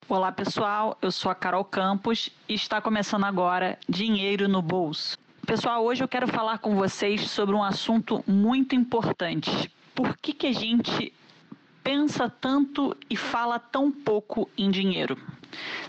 Olá 0.08 0.30
pessoal, 0.30 0.96
eu 1.02 1.10
sou 1.10 1.32
a 1.32 1.34
Carol 1.34 1.64
Campos 1.64 2.30
e 2.48 2.54
está 2.54 2.80
começando 2.80 3.24
agora 3.24 3.76
Dinheiro 3.88 4.46
no 4.46 4.62
Bolso. 4.62 5.18
Pessoal, 5.44 5.84
hoje 5.84 6.04
eu 6.04 6.06
quero 6.06 6.28
falar 6.28 6.58
com 6.58 6.76
vocês 6.76 7.28
sobre 7.28 7.56
um 7.56 7.62
assunto 7.62 8.22
muito 8.24 8.76
importante. 8.76 9.68
Por 9.96 10.16
que, 10.16 10.32
que 10.32 10.46
a 10.46 10.52
gente 10.52 11.12
pensa 11.82 12.30
tanto 12.30 12.96
e 13.10 13.16
fala 13.16 13.58
tão 13.58 13.90
pouco 13.90 14.48
em 14.56 14.70
dinheiro? 14.70 15.18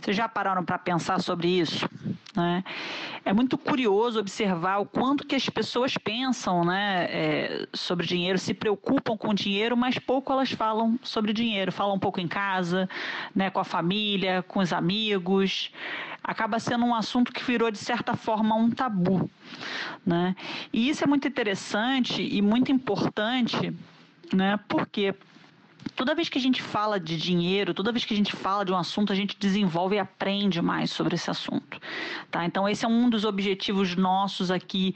Vocês 0.02 0.18
já 0.18 0.28
pararam 0.28 0.66
para 0.66 0.80
pensar 0.80 1.22
sobre 1.22 1.50
isso? 1.50 1.88
Né? 2.38 2.64
É 3.26 3.34
muito 3.34 3.58
curioso 3.58 4.20
observar 4.20 4.78
o 4.78 4.86
quanto 4.86 5.26
que 5.26 5.36
as 5.36 5.50
pessoas 5.50 5.98
pensam 5.98 6.64
né, 6.64 7.08
é, 7.10 7.68
sobre 7.74 8.06
dinheiro, 8.06 8.38
se 8.38 8.54
preocupam 8.54 9.18
com 9.18 9.34
dinheiro, 9.34 9.76
mas 9.76 9.98
pouco 9.98 10.32
elas 10.32 10.52
falam 10.52 11.00
sobre 11.02 11.34
dinheiro. 11.34 11.72
Falam 11.72 11.96
um 11.96 12.00
pouco 12.00 12.20
em 12.20 12.28
casa, 12.28 12.88
né, 13.36 13.50
com 13.50 13.60
a 13.60 13.64
família, 13.64 14.44
com 14.48 14.60
os 14.60 14.72
amigos. 14.72 15.72
Acaba 16.24 16.60
sendo 16.60 16.86
um 16.86 16.94
assunto 16.94 17.34
que 17.34 17.44
virou, 17.44 17.72
de 17.72 17.80
certa 17.80 18.16
forma, 18.16 18.54
um 18.54 18.70
tabu. 18.70 19.28
Né? 20.06 20.36
E 20.72 20.88
isso 20.88 21.04
é 21.04 21.08
muito 21.08 21.28
interessante 21.28 22.22
e 22.22 22.40
muito 22.40 22.72
importante, 22.72 23.74
né, 24.32 24.60
porque 24.68 25.16
toda 25.98 26.14
vez 26.14 26.30
que 26.30 26.38
a 26.38 26.42
gente 26.42 26.62
fala 26.62 27.00
de 27.00 27.18
dinheiro, 27.18 27.74
toda 27.74 27.92
vez 27.92 28.06
que 28.06 28.14
a 28.14 28.18
gente 28.18 28.36
fala 28.36 28.64
de 28.64 28.72
um 28.72 28.78
assunto, 28.78 29.12
a 29.12 29.16
gente 29.16 29.36
desenvolve 29.38 29.96
e 29.96 30.00
aprende 30.00 30.62
mais 30.62 30.92
sobre 30.92 31.16
esse 31.16 31.30
assunto. 31.30 31.82
Tá? 32.30 32.46
Então, 32.46 32.70
esse 32.70 32.86
é 32.86 32.88
um 32.88 33.10
dos 33.10 33.26
objetivos 33.26 33.96
nossos 33.96 34.52
aqui 34.52 34.96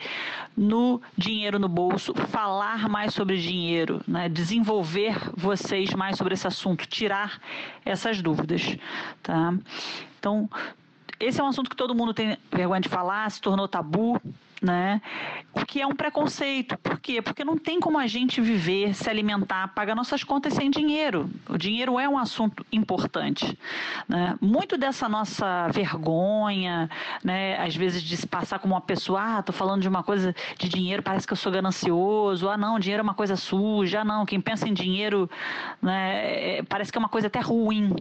no 0.56 1.02
Dinheiro 1.18 1.58
no 1.58 1.68
Bolso, 1.68 2.14
falar 2.14 2.88
mais 2.88 3.16
sobre 3.16 3.42
dinheiro, 3.42 4.02
né? 4.08 4.30
desenvolver 4.30 5.18
vocês 5.36 5.92
mais 5.94 6.18
sobre 6.18 6.36
esse 6.36 6.46
assunto, 6.46 6.86
tirar 6.86 7.42
essas 7.84 8.22
dúvidas. 8.22 8.78
Tá? 9.24 9.56
Então, 10.20 10.48
esse 11.20 11.42
é 11.42 11.44
um 11.44 11.48
assunto 11.48 11.70
que 11.70 11.76
todo 11.76 11.96
mundo 11.96 12.14
tem 12.14 12.38
vergonha 12.52 12.80
de 12.80 12.90
falar, 12.90 13.30
se 13.32 13.42
tornou 13.42 13.68
tabu, 13.68 14.22
né? 14.62 15.02
O 15.54 15.66
que 15.66 15.82
é 15.82 15.88
um 15.88 15.96
preconceito. 15.96 16.78
Por 16.78 17.00
quê? 17.00 17.22
Porque 17.22 17.44
não 17.44 17.58
tem 17.58 17.80
como 17.80 17.98
a 17.98 18.06
gente 18.06 18.40
viver, 18.40 18.94
se 18.94 19.10
alimentar, 19.10 19.70
pagar 19.70 19.96
nossas 19.96 20.24
contas 20.24 20.54
sem 20.54 20.70
dinheiro. 20.70 21.30
O 21.50 21.58
dinheiro 21.58 22.00
é 22.00 22.08
um 22.08 22.18
assunto 22.18 22.66
importante. 22.72 23.58
Né? 24.08 24.38
Muito 24.40 24.78
dessa 24.78 25.10
nossa 25.10 25.68
vergonha, 25.70 26.90
né? 27.24 27.58
às 27.58 27.76
vezes 27.76 28.04
de 28.04 28.16
se 28.16 28.28
passar 28.28 28.60
como 28.60 28.76
uma 28.76 28.82
pessoa, 28.82 29.40
ah, 29.40 29.44
tô 29.44 29.52
falando 29.52 29.82
de 29.82 29.90
uma 29.90 30.04
coisa 30.04 30.34
de 30.58 30.70
dinheiro, 30.70 31.02
parece 31.02 31.26
que 31.26 31.34
eu 31.34 31.38
sou 31.38 31.52
ganancioso, 31.52 32.48
ah 32.48 32.58
não, 32.58 32.80
dinheiro 32.80 33.02
é 33.02 33.04
uma 33.04 33.16
coisa 33.16 33.36
suja, 33.36 34.02
ah 34.02 34.06
não, 34.06 34.26
quem 34.26 34.40
pensa 34.40 34.70
em 34.70 34.74
dinheiro 34.74 35.30
né, 35.82 36.58
é- 36.60 36.64
parece 36.64 36.92
que 36.92 36.98
é 36.98 37.00
uma 37.00 37.10
coisa 37.10 37.28
até 37.28 37.40
ruim. 37.40 37.94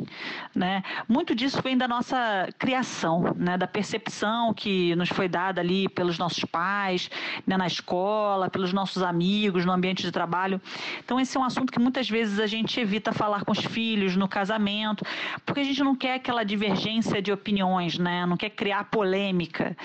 Né? 0.54 0.82
Muito 1.08 1.34
disso 1.34 1.60
vem 1.62 1.76
da 1.76 1.88
nossa 1.88 2.48
criação, 2.58 3.34
né? 3.36 3.56
da 3.56 3.66
percepção 3.66 4.52
que 4.52 4.94
nos 4.94 5.08
foi 5.08 5.28
dada 5.28 5.60
ali 5.60 5.88
pelos 5.88 6.18
nossos 6.18 6.44
pais, 6.50 7.10
né? 7.46 7.56
na 7.56 7.66
escola, 7.66 8.50
pelos 8.50 8.72
nossos 8.72 9.02
amigos, 9.02 9.64
no 9.64 9.72
ambiente 9.72 10.02
de 10.02 10.10
trabalho. 10.10 10.60
Então, 11.04 11.20
esse 11.20 11.36
é 11.36 11.40
um 11.40 11.44
assunto 11.44 11.72
que 11.72 11.78
muitas 11.78 12.08
vezes 12.08 12.38
a 12.38 12.46
gente 12.46 12.78
evita 12.80 13.12
falar 13.12 13.44
com 13.44 13.52
os 13.52 13.60
filhos, 13.60 14.16
no 14.16 14.28
casamento, 14.28 15.04
porque 15.44 15.60
a 15.60 15.64
gente 15.64 15.82
não 15.82 15.94
quer 15.94 16.14
aquela 16.14 16.44
divergência 16.44 17.22
de 17.22 17.32
opiniões, 17.32 17.98
né? 17.98 18.26
não 18.26 18.36
quer 18.36 18.50
criar 18.50 18.84
polêmica. 18.84 19.76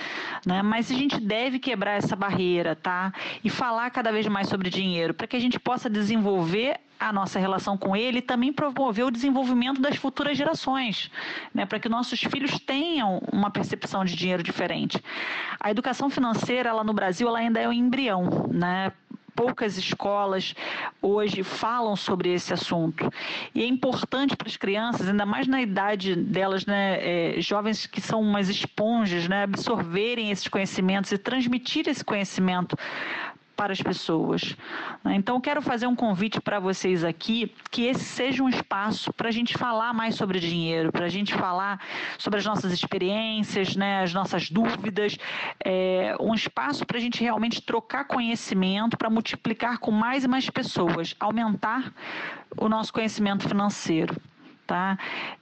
Né? 0.46 0.62
Mas 0.62 0.92
a 0.92 0.96
gente 0.96 1.20
deve 1.20 1.60
quebrar 1.60 1.94
essa 1.94 2.16
barreira 2.16 2.76
tá? 2.76 3.14
e 3.44 3.50
falar 3.50 3.90
cada 3.92 4.12
vez 4.12 4.28
mais 4.28 4.48
sobre 4.48 4.70
dinheiro, 4.70 5.14
para 5.14 5.28
que 5.28 5.36
a 5.36 5.40
gente 5.40 5.60
possa 5.60 5.90
desenvolver 5.90 6.80
a 7.00 7.12
nossa 7.12 7.40
relação 7.40 7.78
com 7.78 7.96
ele 7.96 8.22
também 8.22 8.52
promover 8.52 9.06
o 9.06 9.12
desenvolvimento 9.12 9.82
das 9.82 9.96
futuras 9.96 10.38
gerações, 10.38 11.12
né, 11.54 11.66
para 11.66 11.80
que 11.80 11.90
nossos 11.90 12.20
filhos 12.20 12.60
tenham 12.60 13.22
uma 13.32 13.50
percepção 13.50 14.06
de 14.06 14.16
dinheiro 14.16 14.44
diferente. 14.44 15.02
A 15.60 15.72
educação 15.72 16.10
financeira, 16.10 16.70
ela 16.70 16.84
no 16.84 16.94
Brasil, 16.94 17.28
ela 17.28 17.40
ainda 17.40 17.60
é 17.60 17.68
um 17.68 17.74
embrião, 17.74 18.48
né? 18.52 18.92
poucas 19.36 19.78
escolas 19.78 20.56
hoje 21.02 21.44
falam 21.44 21.96
sobre 21.96 22.34
esse 22.34 22.54
assunto. 22.54 23.12
E 23.54 23.62
é 23.62 23.68
importante 23.68 24.36
para 24.36 24.48
as 24.48 24.56
crianças, 24.56 25.10
ainda 25.10 25.26
mais 25.26 25.46
na 25.46 25.62
idade 25.62 26.16
delas, 26.16 26.66
né, 26.66 27.36
é, 27.38 27.42
jovens 27.42 27.86
que 27.86 28.00
são 28.00 28.22
umas 28.22 28.48
esponjas, 28.48 29.28
né, 29.28 29.44
absorverem 29.44 30.32
esses 30.32 30.48
conhecimentos 30.48 31.12
e 31.12 31.18
transmitir 31.18 31.88
esse 31.90 32.04
conhecimento 32.04 32.78
para 33.56 33.74
as 33.74 33.82
pessoas. 33.82 34.56
Né? 35.04 35.16
Então, 35.16 35.40
quero 35.40 35.62
fazer 35.62 35.88
um 35.88 35.96
convite 35.96 36.42
para 36.42 36.60
vocês 36.60 37.04
aqui, 37.04 37.54
que 37.72 37.86
esse 37.86 38.04
seja 38.04 38.44
um 38.44 38.50
espaço 38.50 39.14
para 39.14 39.30
a 39.30 39.32
gente 39.32 39.58
falar 39.58 39.94
mais 39.94 40.16
sobre 40.16 40.40
dinheiro, 40.40 40.92
para 40.92 41.06
a 41.06 41.10
gente 41.10 41.34
falar 41.34 41.80
sobre 42.18 42.40
as 42.40 42.46
nossas 42.46 42.72
experiências, 42.72 43.76
né, 43.76 44.04
as 44.04 44.14
nossas 44.14 44.50
dúvidas, 44.50 45.18
é, 45.64 46.16
um 46.20 46.34
espaço 46.34 46.86
para 46.86 46.98
a 46.98 47.02
gente 47.02 47.22
realmente 47.22 47.62
trocar 47.62 48.06
conhecimento, 48.06 48.98
para 48.98 49.10
multiplicar 49.10 49.80
com 49.80 49.92
mais 49.92 50.24
e 50.24 50.28
mais 50.28 50.50
pessoas, 50.50 51.16
aumentar 51.20 51.94
o 52.58 52.68
nosso 52.70 52.92
conhecimento 52.94 53.48
financeiro 53.48 54.16
tá? 54.66 54.98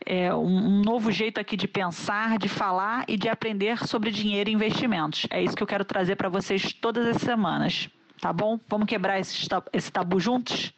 É 0.05 0.33
um, 0.33 0.81
novo 0.81 1.11
jeito 1.11 1.39
aqui 1.39 1.55
de 1.55 1.67
pensar, 1.67 2.37
de 2.37 2.49
falar 2.49 3.05
e 3.07 3.17
de 3.17 3.29
aprender 3.29 3.87
sobre 3.87 4.11
dinheiro 4.11 4.49
e 4.49 4.53
investimentos. 4.53 5.25
É 5.29 5.41
isso 5.41 5.55
que 5.55 5.63
eu 5.63 5.67
quero 5.67 5.85
trazer 5.85 6.15
para 6.15 6.29
vocês 6.29 6.73
todas 6.73 7.07
as 7.07 7.21
semanas 7.21 7.89
tá 8.19 8.31
bom? 8.33 8.59
Vamos 8.67 8.87
quebrar 8.87 9.19
esse, 9.19 9.47
esse 9.71 9.91
tabu 9.91 10.19
juntos? 10.19 10.73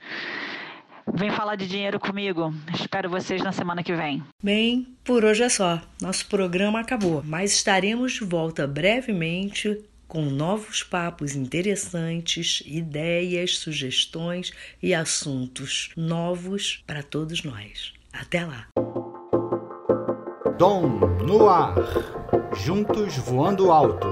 Vem 1.14 1.30
falar 1.30 1.56
de 1.56 1.68
dinheiro 1.68 2.00
comigo. 2.00 2.54
Espero 2.74 3.10
vocês 3.10 3.42
na 3.42 3.52
semana 3.52 3.84
que 3.84 3.96
vem. 3.96 4.24
Bem, 4.44 4.88
por 5.04 5.24
hoje 5.24 5.44
é 5.44 5.50
só. 5.50 5.82
Nosso 6.02 6.28
programa 6.28 6.80
acabou, 6.80 7.22
mas 7.24 7.54
estaremos 7.54 8.14
de 8.14 8.24
volta 8.24 8.66
brevemente 8.66 9.80
com 10.08 10.24
novos 10.24 10.84
papos 10.84 11.36
interessantes, 11.36 12.64
ideias, 12.66 13.58
sugestões 13.58 14.52
e 14.82 14.94
assuntos 14.94 15.92
novos 15.96 16.84
para 16.88 17.04
todos 17.04 17.44
nós. 17.44 17.94
Até 18.12 18.46
lá. 18.46 18.68
Dom 20.58 20.88
no 21.26 21.50
ar. 21.50 21.76
Juntos 22.56 23.18
voando 23.18 23.72
alto. 23.72 24.08